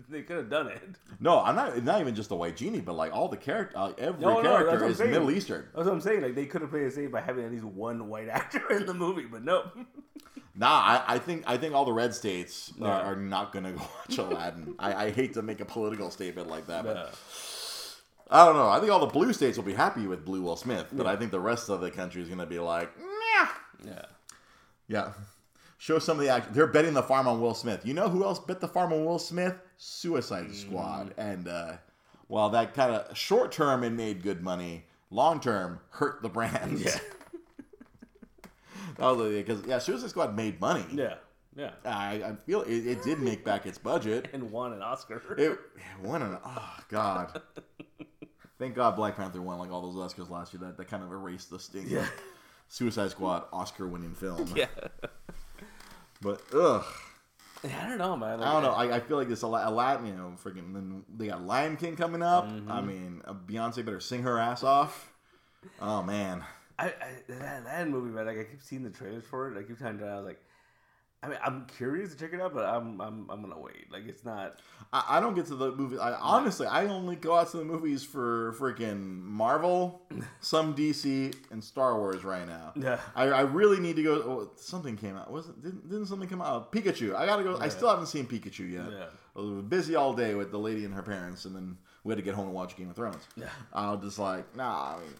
[0.09, 0.81] they could have done it.
[1.19, 1.83] No, I'm not.
[1.83, 4.57] Not even just the white genie, but like all the character, uh, every No, no,
[4.57, 5.11] character is saying.
[5.11, 5.65] Middle Eastern.
[5.73, 6.21] That's what I'm saying.
[6.21, 8.85] Like they could have played it safe by having at least one white actor in
[8.85, 9.71] the movie, but no.
[10.55, 13.81] Nah, I, I think I think all the red states are, are not gonna go
[13.81, 14.73] watch Aladdin.
[14.79, 17.15] I, I hate to make a political statement like that, but.
[18.29, 18.69] I don't know.
[18.69, 21.15] I think all the blue states will be happy with Blue Will Smith, but I
[21.15, 22.91] think the rest of the country is gonna be like,
[23.35, 23.47] yeah,
[23.85, 24.01] yeah.
[24.87, 25.11] yeah.
[25.77, 26.53] Show some of the action.
[26.53, 27.85] They're betting the farm on Will Smith.
[27.85, 29.55] You know who else bet the farm on Will Smith?
[29.77, 31.13] Suicide Squad.
[31.17, 31.73] And uh,
[32.27, 36.79] while that kind of short term it made good money, long term hurt the brand.
[36.79, 36.91] Yeah.
[38.97, 40.85] that was because yeah, Suicide Squad made money.
[40.91, 41.15] Yeah.
[41.55, 41.71] Yeah.
[41.85, 44.29] I, I feel it, it did make back its budget.
[44.33, 45.21] And won an Oscar.
[45.37, 45.59] It, it
[46.03, 47.41] won an oh god.
[48.59, 50.61] Thank God Black Panther won like all those Oscars last year.
[50.61, 51.85] That that kind of erased the sting.
[51.87, 52.07] Yeah.
[52.69, 54.51] Suicide Squad Oscar winning film.
[54.55, 54.65] yeah.
[56.21, 56.85] But ugh.
[57.63, 58.41] I don't know, man.
[58.41, 58.71] I don't know.
[58.71, 60.73] I, I feel like this a lot, a lot, you know, freaking.
[60.73, 62.47] Then they got Lion King coming up.
[62.47, 62.71] Mm-hmm.
[62.71, 65.11] I mean, uh, Beyonce better sing her ass off.
[65.81, 66.43] Oh man,
[66.77, 66.93] I, I
[67.29, 68.27] that, that movie, man.
[68.27, 69.59] Like I keep seeing the trailers for it.
[69.59, 70.05] I keep trying to.
[70.05, 70.39] I was like,
[71.23, 73.91] I mean, I'm curious to check it out, but I'm I'm I'm gonna wait.
[73.91, 74.61] Like it's not.
[74.93, 75.97] I, I don't get to the movie.
[75.97, 80.03] I honestly, I only go out to the movies for freaking Marvel,
[80.41, 82.73] some DC, and Star Wars right now.
[82.75, 82.99] Yeah.
[83.15, 84.13] I, I really need to go.
[84.13, 85.31] Oh, something came out.
[85.31, 86.71] Wasn't didn't, didn't something come out?
[86.71, 87.15] Pikachu.
[87.15, 87.57] I gotta go.
[87.57, 88.85] I still haven't seen Pikachu yet.
[88.91, 89.05] Yeah.
[89.35, 92.17] I was busy all day with the lady and her parents, and then we had
[92.17, 93.27] to get home and watch Game of Thrones.
[93.35, 93.49] Yeah.
[93.73, 94.95] I was just like, nah.
[94.95, 95.13] I mean,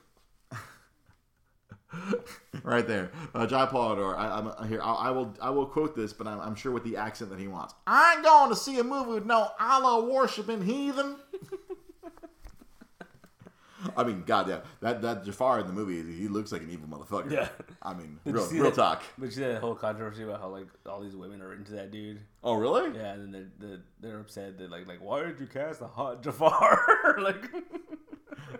[2.64, 4.18] right there, uh, Jai Polidor.
[4.18, 4.82] I, I'm here.
[4.82, 5.34] I, I will.
[5.42, 7.74] I will quote this, but I'm, I'm sure with the accent that he wants.
[7.86, 11.16] I ain't going to see a movie with no Allah worshiping heathen.
[13.96, 17.32] I mean, goddamn, that that Jafar in the movie, he looks like an evil motherfucker.
[17.32, 17.48] Yeah.
[17.82, 19.04] I mean, Did real, real that- talk.
[19.18, 21.92] But you see that whole controversy about how like all these women are into that
[21.92, 22.20] dude.
[22.44, 22.98] Oh, really?
[22.98, 25.88] Yeah, and then they're they're, they're upset that like like why did you cast a
[25.88, 27.18] hot Jafar?
[27.22, 27.46] like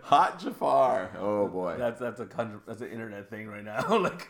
[0.02, 1.10] Hot Jafar.
[1.18, 1.76] Oh boy.
[1.78, 3.96] that's that's a con- that's an internet thing right now.
[3.98, 4.28] like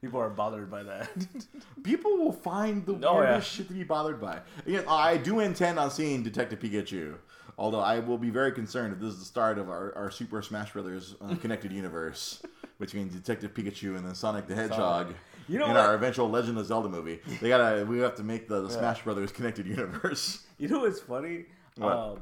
[0.00, 1.10] people are bothered by that.
[1.82, 3.56] People will find the Oh, weirdest yeah.
[3.58, 4.40] shit to be bothered by.
[4.66, 7.14] Again, I do intend on seeing Detective Pikachu.
[7.56, 10.40] Although I will be very concerned if this is the start of our, our Super
[10.42, 12.40] Smash Brothers uh, connected universe
[12.78, 15.14] between Detective Pikachu and then Sonic the Hedgehog.
[15.48, 15.80] You know in what?
[15.80, 19.02] our eventual Legend of Zelda movie, they gotta we have to make the, the Smash
[19.02, 20.44] Brothers connected universe.
[20.58, 21.46] You know what's funny?
[21.76, 21.92] What?
[21.96, 22.20] Um,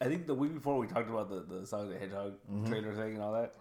[0.00, 2.66] I think the week before we talked about the the Sonic the Hedgehog Mm-hmm.
[2.68, 3.54] trailer thing and all that.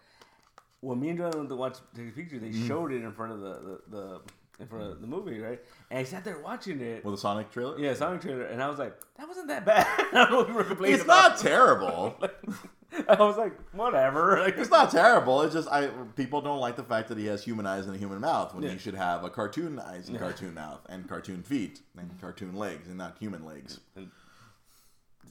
[0.82, 2.68] When me and John went to watch the picture, they Mm-hmm.
[2.68, 3.54] showed it in front of the,
[3.90, 4.22] the, the
[4.60, 5.60] in front of the movie, right?
[5.90, 7.04] And I sat there watching it.
[7.06, 7.80] Well, the Sonic trailer.
[7.80, 9.88] Yeah, Sonic trailer, and I was like, that wasn't that bad.
[10.12, 12.16] I don't know if we were complaining it's about not terrible.
[13.08, 14.40] I was like, whatever.
[14.40, 15.42] Like, It's not terrible.
[15.44, 17.98] It's just I people don't like the fact that he has human eyes and a
[17.98, 18.72] human mouth when Yeah.
[18.72, 22.88] he should have a cartoon eyes and cartoon mouth and cartoon feet and cartoon legs
[22.88, 23.80] and not human legs.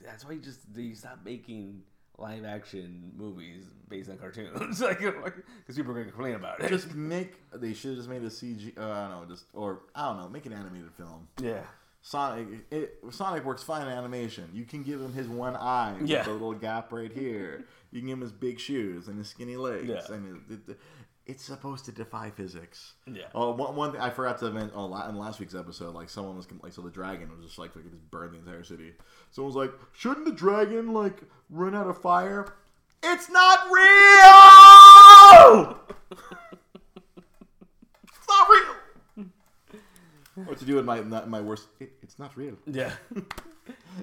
[0.04, 1.82] That's why you just they stop making
[2.18, 4.80] live action movies based on cartoons.
[4.80, 6.68] like, because people are gonna complain about it.
[6.68, 8.76] Just make they should have just made a CG.
[8.78, 11.28] Uh, I don't know, just or I don't know, make an animated film.
[11.40, 11.62] yeah.
[12.02, 14.48] Sonic, it, Sonic works fine in animation.
[14.54, 16.22] You can give him his one eye with Yeah.
[16.22, 17.66] the little gap right here.
[17.90, 19.86] You can give him his big shoes and his skinny legs.
[19.86, 20.14] Yeah.
[20.14, 20.78] And it, it,
[21.30, 22.94] it's supposed to defy physics.
[23.06, 23.26] Yeah.
[23.36, 26.36] Oh, one, one thing I forgot to mention oh, in last week's episode, like someone
[26.36, 28.94] was like, so the dragon was just like, like it just burned the entire city.
[29.30, 32.52] Someone was like, shouldn't the dragon like run out of fire?
[33.04, 33.84] It's not real.
[38.02, 38.74] it's not real.
[40.46, 41.68] What to do in my in my worst?
[41.78, 42.56] It, it's not real.
[42.66, 42.90] Yeah.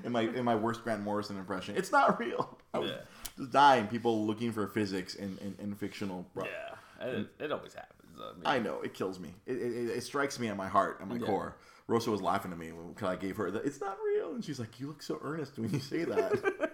[0.06, 2.58] In my in my worst Grant Morrison impression, it's not real.
[2.74, 2.98] I was Yeah.
[3.38, 3.88] just dying.
[3.88, 6.26] People looking for physics in in, in fictional.
[6.38, 6.76] yeah.
[7.02, 7.94] It, it always happens.
[8.20, 9.34] I mean, I know it kills me.
[9.46, 11.26] It, it, it strikes me at my heart, at my Yeah.
[11.28, 11.56] core.
[11.88, 14.60] Rosa was laughing at me because I gave her the "It's not real," and she's
[14.60, 16.74] like, "You look so earnest when you say that."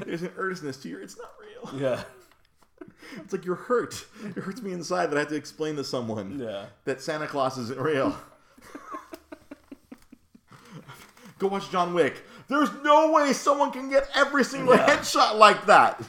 [0.06, 2.02] There's an earnestness to your "It's not real." yeah.
[3.16, 4.04] It's like you're hurt.
[4.24, 6.66] It hurts me inside that I have to explain to someone Yeah.
[6.84, 8.14] that Santa Claus isn't real.
[11.38, 12.22] Go watch John Wick.
[12.48, 14.86] There's no way someone can get every single Yeah.
[14.96, 16.00] headshot like that.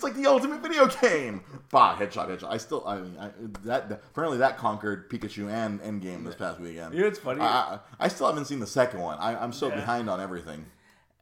[0.00, 1.42] It's like the ultimate video game.
[1.70, 2.48] Bah, headshot, headshot.
[2.50, 3.30] I still, I mean, I,
[3.64, 6.94] that, apparently that conquered Pikachu and Endgame this past weekend.
[6.94, 7.42] You know what's funny?
[7.42, 9.18] I, I, still haven't seen the second one.
[9.18, 9.74] I, I'm so Yeah.
[9.74, 10.64] behind on everything.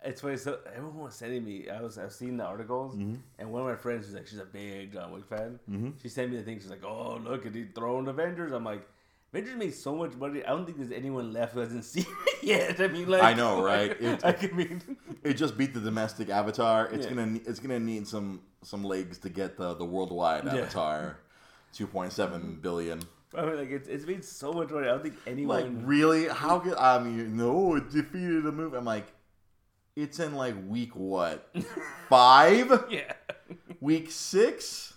[0.05, 0.37] It's funny.
[0.37, 1.69] So everyone was sending me.
[1.69, 1.99] I was.
[1.99, 3.17] I've seen the articles, Mm-hmm.
[3.41, 5.59] and one of my friends was like, she's a big John Wick fan.
[6.01, 6.61] She sent me the thing.
[6.61, 8.89] She's like, "Oh, look at he throwing Avengers." I'm like,
[9.33, 10.43] Avengers made so much money.
[10.45, 12.81] I don't think there's anyone left who hasn't seen it yet.
[12.81, 13.91] I mean, like, I know, right?
[14.01, 14.81] It- I mean,
[15.23, 16.87] It just beat the domestic Avatar.
[16.89, 17.15] It's Yeah.
[17.15, 20.55] gonna it's gonna need some some legs to get the the worldwide Yeah.
[20.57, 21.19] Avatar,
[21.73, 23.03] two point seven billion.
[23.37, 24.87] I mean, like it's it's made so much money.
[24.87, 26.29] I don't think anyone Like really?
[26.29, 27.37] How could I mean?
[27.37, 28.77] No, it defeated a movie.
[28.79, 29.07] I'm like,
[29.95, 31.51] it's in like week what?
[32.09, 32.85] Five?
[32.89, 33.13] yeah.
[33.81, 34.95] Week six?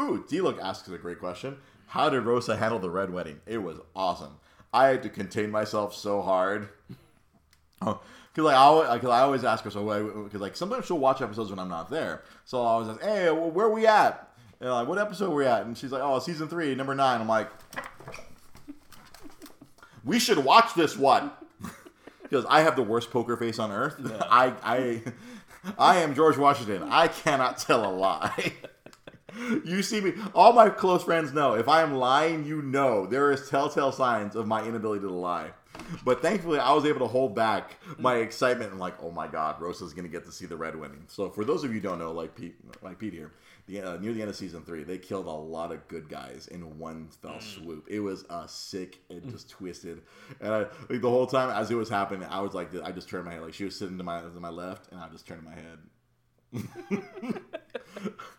[0.00, 1.56] Ooh, D Look asks a great question.
[1.96, 3.40] How did Rosa handle the red wedding?
[3.46, 4.36] It was awesome.
[4.72, 6.68] I had to contain myself so hard.
[7.82, 8.00] Oh,
[8.34, 11.20] Cause like I always, cause I always ask her so because like sometimes she'll watch
[11.20, 14.30] episodes when I'm not there, so I always ask, hey, wh- where we at?
[14.60, 15.66] And like, what episode we at?
[15.66, 17.20] And she's like, oh, season three, number nine.
[17.20, 17.50] I'm like,
[20.04, 21.30] we should watch this one
[22.22, 23.96] because I have the worst poker face on earth.
[24.22, 25.02] I I
[25.78, 26.84] I am George Washington.
[26.90, 28.54] I cannot tell a lie.
[29.64, 30.14] You see me.
[30.34, 31.54] All my close friends know.
[31.54, 35.50] If I am lying, you know there is telltale signs of my inability to lie.
[36.04, 39.60] But thankfully, I was able to hold back my excitement and like, oh my god,
[39.60, 41.04] Rosa's gonna get to see the red wedding.
[41.08, 43.32] So for those of you who don't know, like Pete, like Pete here,
[43.66, 46.48] the, uh, near the end of season three, they killed a lot of good guys
[46.48, 47.86] in one fell swoop.
[47.90, 50.02] It was uh, sick and just twisted.
[50.40, 50.58] And I,
[50.88, 53.32] like the whole time as it was happening, I was like, I just turned my
[53.32, 53.42] head.
[53.42, 55.78] Like she was sitting to my to my left, and I just turned my head.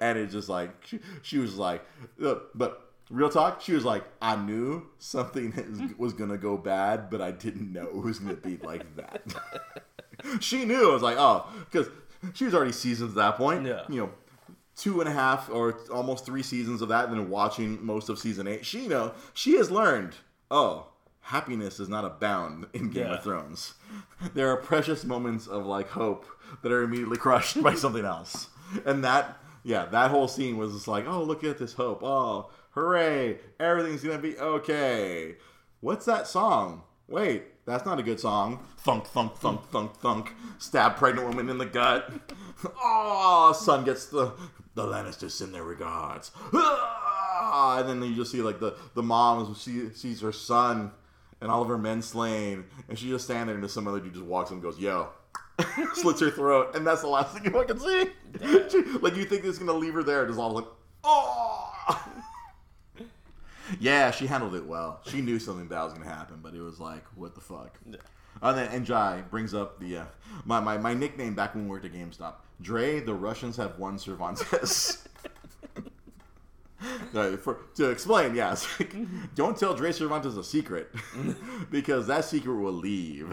[0.00, 1.84] and it's just like she, she was like
[2.24, 7.20] uh, but real talk she was like i knew something was gonna go bad but
[7.20, 9.22] i didn't know it was gonna be like that.
[10.40, 10.90] She knew.
[10.90, 11.88] I was like oh because
[12.34, 13.66] she was already seasoned at that point.
[13.66, 13.82] Yeah.
[13.88, 14.10] you know
[14.74, 18.18] two and a half or almost three seasons of that and then watching most of
[18.18, 18.64] season eight.
[18.66, 20.14] She know she has learned
[20.50, 20.88] oh
[21.20, 23.14] happiness is not abound in game Yeah.
[23.16, 23.74] of thrones.
[24.34, 26.24] There are precious moments of like hope
[26.62, 28.48] that are immediately crushed by something else.
[28.84, 32.02] And that yeah that whole scene was just like oh look at this hope.
[32.02, 33.38] Oh hooray.
[33.60, 35.36] Everything's gonna be okay.
[35.80, 36.82] What's that song?
[37.08, 38.64] Wait that's not a good song.
[38.78, 40.32] Thunk thunk thunk thunk thunk.
[40.58, 42.10] Stab pregnant woman in the gut.
[42.82, 44.32] Oh son gets the
[44.74, 46.30] the lannisters send their regards.
[46.52, 50.92] And then you just see like the the mom she sees her son
[51.40, 54.14] and all of her men slain, and she just standing there, and some other dude
[54.14, 55.10] just walks and goes, "Yo,"
[55.94, 58.10] slits her throat, and that's the last thing you fucking see.
[58.70, 60.66] She- like you think this is gonna leave her there, just all like,
[61.04, 61.72] "Oh."
[63.80, 65.00] yeah, she handled it well.
[65.06, 67.78] She knew something bad was gonna happen, but it was like, what the fuck.
[67.88, 67.96] Yeah.
[68.42, 70.04] And then and Jai brings up the uh,
[70.44, 72.34] my, my my nickname back when we worked at GameStop.
[72.60, 75.06] Dre, the Russians have won Cervantes.
[77.14, 78.68] Uh, for, to explain, yes.
[79.34, 80.94] Don't tell Dre Cervantes a secret
[81.70, 83.32] because that secret will leave.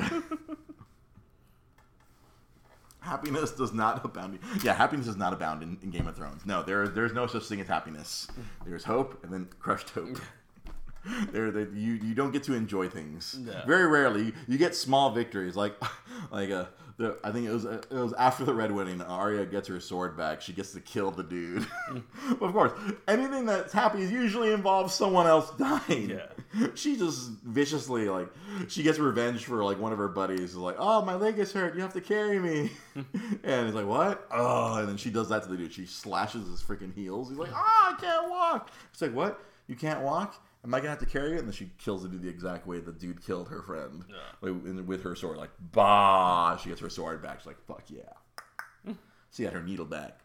[3.03, 4.39] Happiness does not abound.
[4.63, 6.45] Yeah, happiness does not abound in, in Game of Thrones.
[6.45, 8.27] No, there there's no such thing as happiness.
[8.65, 10.17] There's hope and then crushed hope.
[11.31, 13.37] there, there you you don't get to enjoy things.
[13.37, 13.61] No.
[13.67, 15.75] Very rarely you get small victories like
[16.31, 19.01] like a the, I think it was it was after the red wedding.
[19.01, 20.41] Arya gets her sword back.
[20.41, 21.65] She gets to kill the dude.
[22.41, 22.71] of course,
[23.07, 26.11] anything that's happy usually involves someone else dying.
[26.11, 26.25] Yeah.
[26.75, 28.27] She just viciously like
[28.67, 30.51] she gets revenge for like one of her buddies.
[30.51, 31.73] Is like, oh my leg is hurt.
[31.73, 32.69] You have to carry me.
[33.43, 34.27] and he's like, what?
[34.31, 35.73] Oh, and then she does that to the dude.
[35.73, 37.29] She slashes his freaking heels.
[37.29, 38.69] He's like, ah, I can't walk.
[38.91, 39.43] It's like, what?
[39.65, 40.35] You can't walk?
[40.63, 41.39] Am I gonna have to carry it?
[41.39, 44.15] And then she kills the dude the exact way the dude killed her friend, Yeah.
[44.41, 45.37] like in- with her sword.
[45.37, 46.55] Like, bah!
[46.57, 47.39] She gets her sword back.
[47.41, 48.93] She's like, fuck yeah.
[49.31, 50.19] she had her needle back.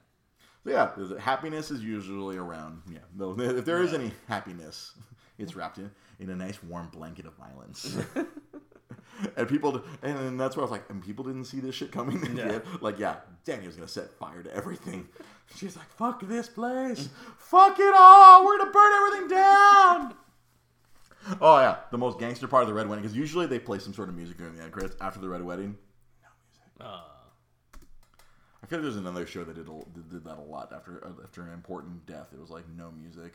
[0.64, 2.82] So yeah, happiness is usually around.
[2.90, 4.92] Yeah, no, if there is any happiness,
[5.38, 7.96] it's wrapped in in a nice warm blanket of violence.
[9.36, 12.36] and people, and that's where I was like, and people didn't see this shit coming.
[12.36, 12.52] Yeah.
[12.52, 12.58] Yeah.
[12.80, 15.08] Like, yeah, Daniel's gonna set fire to everything.
[15.56, 17.08] She's like, fuck this place,
[17.38, 18.44] fuck it all.
[18.44, 20.14] We're gonna burn everything down.
[21.40, 23.92] Oh yeah, the most gangster part of the red wedding because usually they play some
[23.94, 25.76] sort of music during the end credits after the red wedding.
[26.22, 26.62] No music.
[26.80, 27.00] Uh,
[28.62, 31.04] I feel like there's another show that did, a, did, did that a lot after
[31.06, 32.28] uh, after an important death.
[32.32, 33.34] It was like no music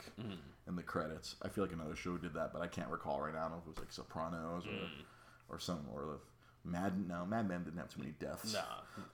[0.67, 1.35] in the credits.
[1.41, 3.39] I feel like another show did that, but I can't recall right now.
[3.39, 7.07] I don't know if it was like Sopranos or or some or the Mad.
[7.07, 8.53] No, Mad Men didn't have too many deaths.
[8.53, 8.59] nah.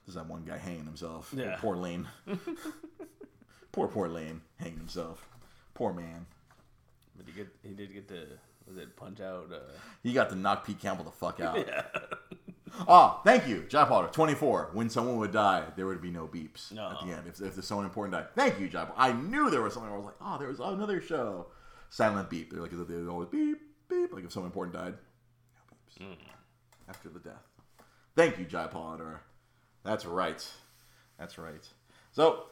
[0.06, 1.32] There's that one guy hanging himself.
[1.36, 1.56] Yeah.
[1.58, 2.06] Poor Lane.
[3.72, 5.28] poor poor Lane hanging himself.
[5.74, 6.26] Poor man.
[7.16, 8.26] But he get he did get to
[8.70, 9.50] was it punch out?
[9.52, 9.58] Uh,
[10.02, 11.56] He got to knock Pete Campbell the fuck out.
[11.66, 11.82] yeah.
[12.86, 14.08] Ah, thank you, Jai Potter.
[14.12, 14.70] 24.
[14.74, 16.90] When someone would die, there would be no beeps No.
[16.90, 17.26] at the end.
[17.26, 18.28] If, if there's someone important died.
[18.36, 21.00] Thank you, Jai I knew there was something I was like, oh, there was another
[21.00, 21.46] show.
[21.90, 22.52] Silent beep.
[22.52, 23.58] They're like, they would always beep,
[23.88, 24.12] beep.
[24.12, 24.94] Like if someone important died,
[25.98, 26.16] no beeps.
[26.88, 27.42] After the death.
[28.14, 29.20] Thank you, Jai Potter.
[29.82, 30.48] That's right.
[31.18, 31.68] That's right.
[32.12, 32.44] So,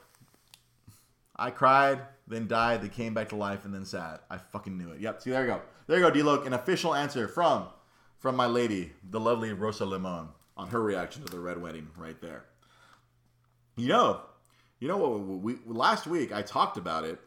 [1.39, 4.20] I cried, then died, then came back to life, and then sad.
[4.30, 5.01] I fucking knew it.
[5.01, 5.22] Yep.
[5.22, 5.61] See, there you go.
[5.86, 6.47] There you go, D-Loc.
[6.47, 7.68] An official answer from
[8.18, 12.20] from my lady, the lovely Rosa Limon, on her reaction to the red wedding right
[12.20, 12.45] there.
[13.76, 14.22] You know,
[14.80, 15.20] you know what?
[15.20, 17.20] We last week I talked about it,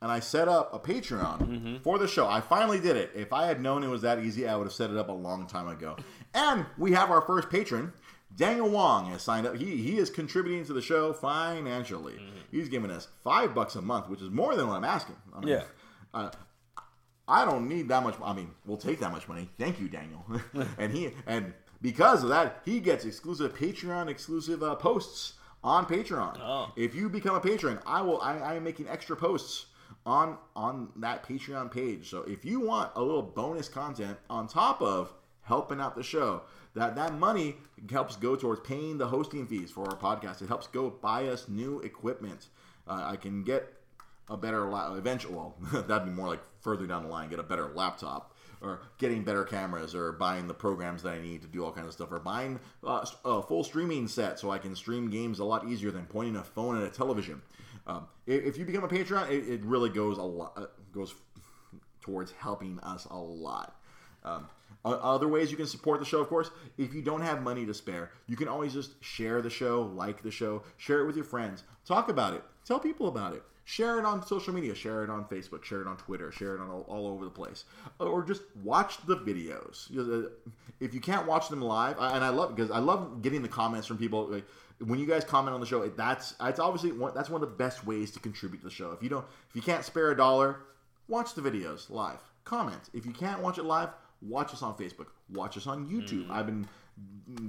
[0.00, 1.76] and I set up a Patreon mm-hmm.
[1.82, 2.26] for the show.
[2.26, 3.10] I finally did it.
[3.14, 5.12] If I had known it was that easy, I would have set it up a
[5.12, 5.96] long time ago.
[6.32, 7.92] And we have our first patron.
[8.36, 9.56] Daniel Wong has signed up.
[9.56, 12.18] He he is contributing to the show financially.
[12.50, 15.16] He's giving us five bucks a month, which is more than what I'm asking.
[15.34, 15.64] I mean, Yeah.
[16.14, 16.30] uh,
[17.28, 18.16] I don't need that much.
[18.22, 19.48] I mean, we'll take that much money.
[19.58, 20.24] Thank you, Daniel.
[20.78, 21.52] and he and
[21.82, 26.38] because of that, he gets exclusive Patreon exclusive uh, posts on Patreon.
[26.40, 26.72] Oh.
[26.76, 28.20] If you become a patron, I will.
[28.20, 29.66] I, I am making extra posts
[30.06, 32.08] on on that Patreon page.
[32.08, 35.12] So if you want a little bonus content on top of
[35.42, 36.42] helping out the show,
[36.74, 37.56] that that money
[37.90, 40.42] helps go towards paying the hosting fees for our podcast.
[40.42, 42.48] It helps go buy us new equipment.
[42.86, 43.72] Uh, I can get
[44.30, 47.70] a better la- well, that'd be more like further down the line get a better
[47.74, 51.72] laptop or getting better cameras or buying the programs that i need to do all
[51.72, 55.40] kinds of stuff or buying uh, a full streaming set so i can stream games
[55.40, 57.42] a lot easier than pointing a phone at a television
[57.86, 61.14] um, if you become a patreon it, it really goes a lot uh, goes
[62.00, 63.79] towards helping us a lot
[64.24, 64.48] um,
[64.84, 67.74] other ways you can support the show, of course, if you don't have money to
[67.74, 71.24] spare, you can always just share the show, like the show, share it with your
[71.24, 75.10] friends, talk about it, tell people about it, share it on social media, share it
[75.10, 77.64] on Facebook, share it on Twitter, share it on all, all over the place,
[77.98, 79.88] or just watch the videos.
[79.94, 80.32] The-
[80.80, 83.86] If you can't watch them live, and I love because I love getting the comments
[83.86, 84.28] from people.
[84.28, 84.46] Like,
[84.78, 87.54] when you guys comment on the show, that's it's obviously one, that's one of the
[87.54, 88.92] best ways to contribute to the show.
[88.92, 90.60] If you don't, if you can't spare a dollar,
[91.06, 92.20] watch the videos live.
[92.44, 92.80] Comment.
[92.94, 93.90] If you can't watch it live,
[94.22, 95.06] watch us on Facebook.
[95.32, 96.30] Watch us on YouTube.
[96.30, 96.66] I've been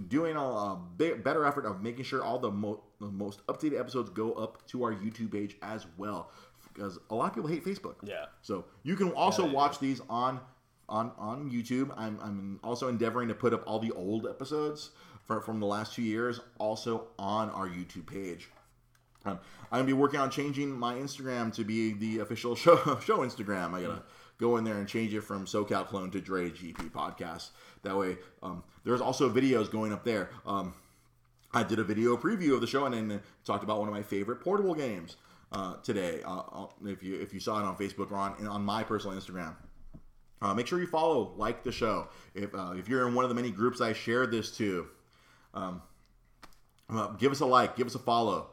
[0.07, 3.79] doing a, a big, better effort of making sure all the, mo- the most updated
[3.79, 6.31] episodes go up to our YouTube page as well,
[6.73, 7.95] because a lot of people hate Facebook.
[8.03, 8.25] Yeah.
[8.41, 10.39] So you can also Yeah, watch these on
[10.87, 11.93] on on YouTube.
[11.97, 14.91] I'm I'm also endeavoring to put up all the old episodes
[15.25, 18.49] from from the last two years also on our YouTube page.
[19.23, 19.39] Um,
[19.71, 23.73] I'm gonna be working on changing my Instagram to be the official show show Instagram.
[23.73, 24.03] I gotta
[24.41, 27.51] go in there and change it from SoCal Clone to Dre GP Podcast.
[27.83, 30.31] That way, um, there's also videos going up there.
[30.45, 30.73] Um,
[31.53, 34.01] I did a video preview of the show and then talked about one of my
[34.01, 35.15] favorite portable games
[35.51, 36.21] uh, today.
[36.25, 39.15] Uh, uh, if you if you saw it on Facebook or on on my personal
[39.15, 39.55] Instagram.
[40.41, 42.07] Uh, make sure you follow, like the show.
[42.33, 44.87] If uh, if you're in one of the many groups I shared this to,
[45.53, 45.83] um,
[46.89, 48.47] uh, give us a like, give us a follow.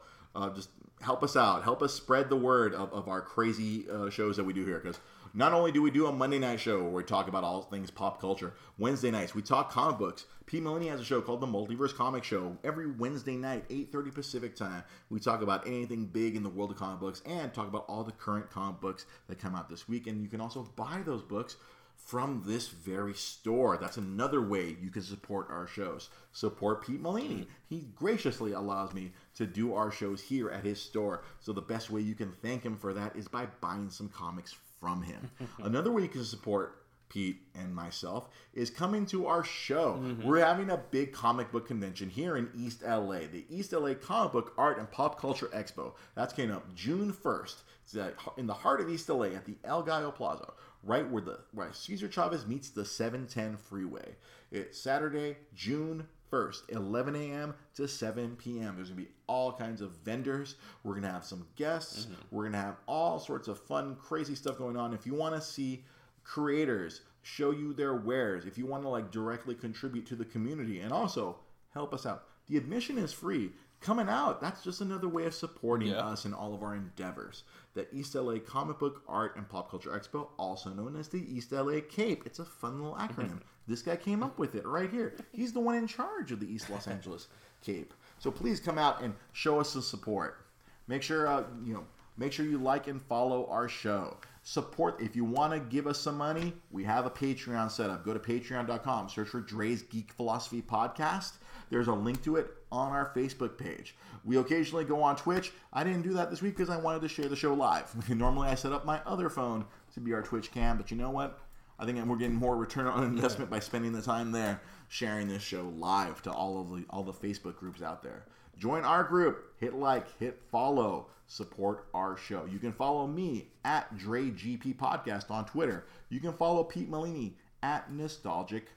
[0.55, 0.69] Just
[1.01, 1.63] help us out.
[1.63, 4.79] Help us spread the word of, of our crazy shows that we do here.
[4.79, 4.99] Because
[5.33, 7.91] not only do we do a Monday night show where we talk about all things
[7.91, 10.25] pop culture, Wednesday nights we talk comic books.
[10.45, 10.59] P.
[10.59, 14.83] Maloney has a show called the Multiverse Comic Show every Wednesday night, 8:30 Pacific time.
[15.09, 18.03] We talk about anything big in the world of comic books and talk about all
[18.03, 20.07] the current comic books that come out this week.
[20.07, 21.57] And you can also buy those books
[21.95, 23.77] from this very store.
[23.77, 26.09] That's another way you can support our shows.
[26.31, 27.41] Support Pete Molini.
[27.41, 27.47] Mm.
[27.67, 31.23] He graciously allows me to do our shows here at his store.
[31.39, 34.55] So the best way you can thank him for that is by buying some comics
[34.79, 35.29] from him.
[35.59, 39.99] another way you can support Pete and myself is coming to our show.
[39.99, 40.27] Mm-hmm.
[40.27, 44.31] We're having a big comic book convention here in East LA, the East LA Comic
[44.31, 45.93] Book Art and Pop Culture Expo.
[46.15, 47.55] That's coming up June 1st.
[47.83, 47.97] It's
[48.37, 50.53] in the heart of East LA at the El Gallo Plaza,
[50.83, 54.15] right where the where Cesar Chavez meets the 710 freeway.
[54.51, 57.53] It's Saturday, June 1st, 11 a.m.
[57.75, 58.75] to 7 p.m.
[58.75, 60.55] There's going to be all kinds of vendors.
[60.83, 62.05] We're going to have some guests.
[62.05, 62.21] Mm-hmm.
[62.31, 64.93] We're going to have all sorts of fun, crazy stuff going on.
[64.93, 65.83] If you want to see
[66.23, 70.79] creators show you their wares, if you want to like directly contribute to the community
[70.79, 71.37] and also
[71.73, 73.51] help us out, the admission is free.
[73.81, 75.99] Coming out, that's just another way of supporting Yeah.
[76.05, 77.43] us in all of our endeavors.
[77.75, 81.53] The East LA Comic Book Art and Pop Culture Expo, also known as the East
[81.53, 82.23] LA Cape.
[82.25, 83.39] It's a fun little acronym.
[83.69, 85.15] This guy came up with it right here.
[85.31, 87.27] He's the one in charge of the East Los Angeles
[87.61, 87.93] Cape.
[88.17, 90.45] So please come out and show us some support.
[90.87, 91.85] Make sure uh, you know.
[92.17, 94.17] Make sure you like and follow our show.
[94.43, 96.51] Support if you want to give us some money.
[96.69, 98.03] We have a Patreon set up.
[98.03, 99.07] Go to patreon.com.
[99.07, 101.37] Search for Dre's Geek Philosophy Podcast.
[101.69, 103.95] There's a link to it on our Facebook page.
[104.25, 105.53] We occasionally go on Twitch.
[105.71, 108.09] I didn't do that this week because I wanted to share the show live.
[108.09, 109.63] Normally, I set up my other phone
[109.93, 111.39] to be our Twitch cam, but you know what?
[111.79, 115.41] I think we're getting more return on investment by spending the time there, sharing this
[115.41, 118.25] show live to all of the all the Facebook groups out there.
[118.57, 122.45] Join our group, hit like, hit follow, support our show.
[122.51, 125.85] You can follow me at DreGP Podcast on Twitter.
[126.09, 128.67] You can follow Pete Malini at Nostalgic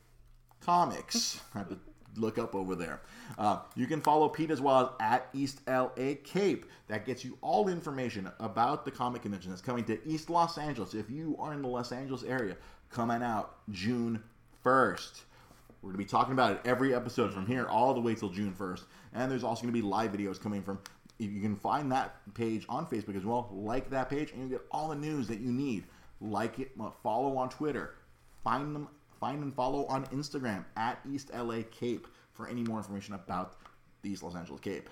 [0.61, 1.41] Comics.
[1.55, 1.79] I have to
[2.17, 3.01] look up over there.
[3.39, 6.67] Uh, you can follow Pete as well as at East LA Cape.
[6.89, 10.59] That gets you all the information about the comic convention that's coming to East Los
[10.59, 10.95] Angeles.
[10.95, 12.57] If you are in the Los Angeles area,
[12.93, 14.23] coming out June
[14.65, 15.23] 1st.
[15.81, 18.29] We're going to be talking about it every episode from here all the way till
[18.29, 18.85] June 1st.
[19.15, 20.79] And there's also going to be live videos coming from.
[21.19, 23.49] If you can find that page on Facebook as well.
[23.53, 25.85] Like that page, and you get all the news that you need.
[26.21, 27.95] Like it, uh, follow on Twitter,
[28.45, 28.89] find them,
[29.19, 33.57] find and follow on Instagram at East LA Cape for any more information about
[34.03, 34.89] the East Los Angeles Cape.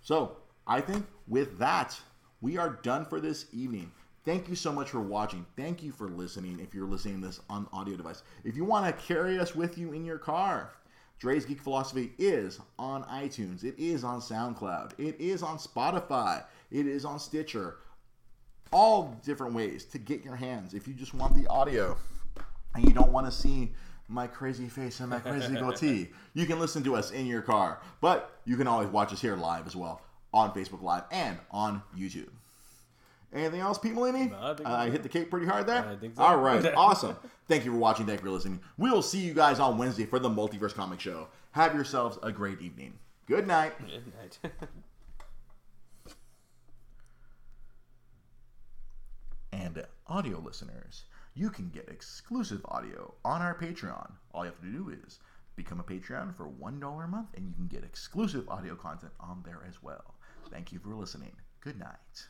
[0.00, 0.36] So
[0.66, 1.98] I think with that,
[2.40, 3.90] we are done for this evening.
[4.24, 5.44] Thank you so much for watching.
[5.56, 8.22] Thank you for listening if you're listening to this on audio device.
[8.44, 10.70] If you want to carry us with you in your car,
[11.18, 13.64] Dre's Geek Philosophy is on iTunes.
[13.64, 14.92] It is on SoundCloud.
[14.96, 16.44] It is on Spotify.
[16.70, 17.78] It is on Stitcher.
[18.72, 21.96] All different ways to get your hands if you just want the audio
[22.74, 23.72] and you don't want to see
[24.08, 27.80] my crazy face and my crazy goatee, you can listen to us in your car.
[28.00, 30.00] But you can always watch us here live as well
[30.32, 32.30] on Facebook Live and on YouTube.
[33.34, 34.26] Anything else, Pete Molini?
[34.26, 35.98] No, I I hit the cape pretty hard there.
[36.14, 36.22] So.
[36.22, 37.16] All right, awesome.
[37.48, 38.04] Thank you for watching.
[38.06, 38.60] Thank you for listening.
[38.76, 41.28] We will see you guys on Wednesday for the Multiverse Comic Show.
[41.52, 42.98] Have yourselves a great evening.
[43.26, 43.72] Good night.
[43.80, 44.38] Midnight.
[49.52, 51.04] And uh, audio listeners,
[51.34, 54.12] you can get exclusive audio on our Patreon.
[54.32, 55.18] All you have to do is
[55.56, 59.42] become a Patreon for $1 a month, and you can get exclusive audio content on
[59.44, 60.14] there as well.
[60.50, 61.32] Thank you for listening.
[61.60, 62.26] Good night.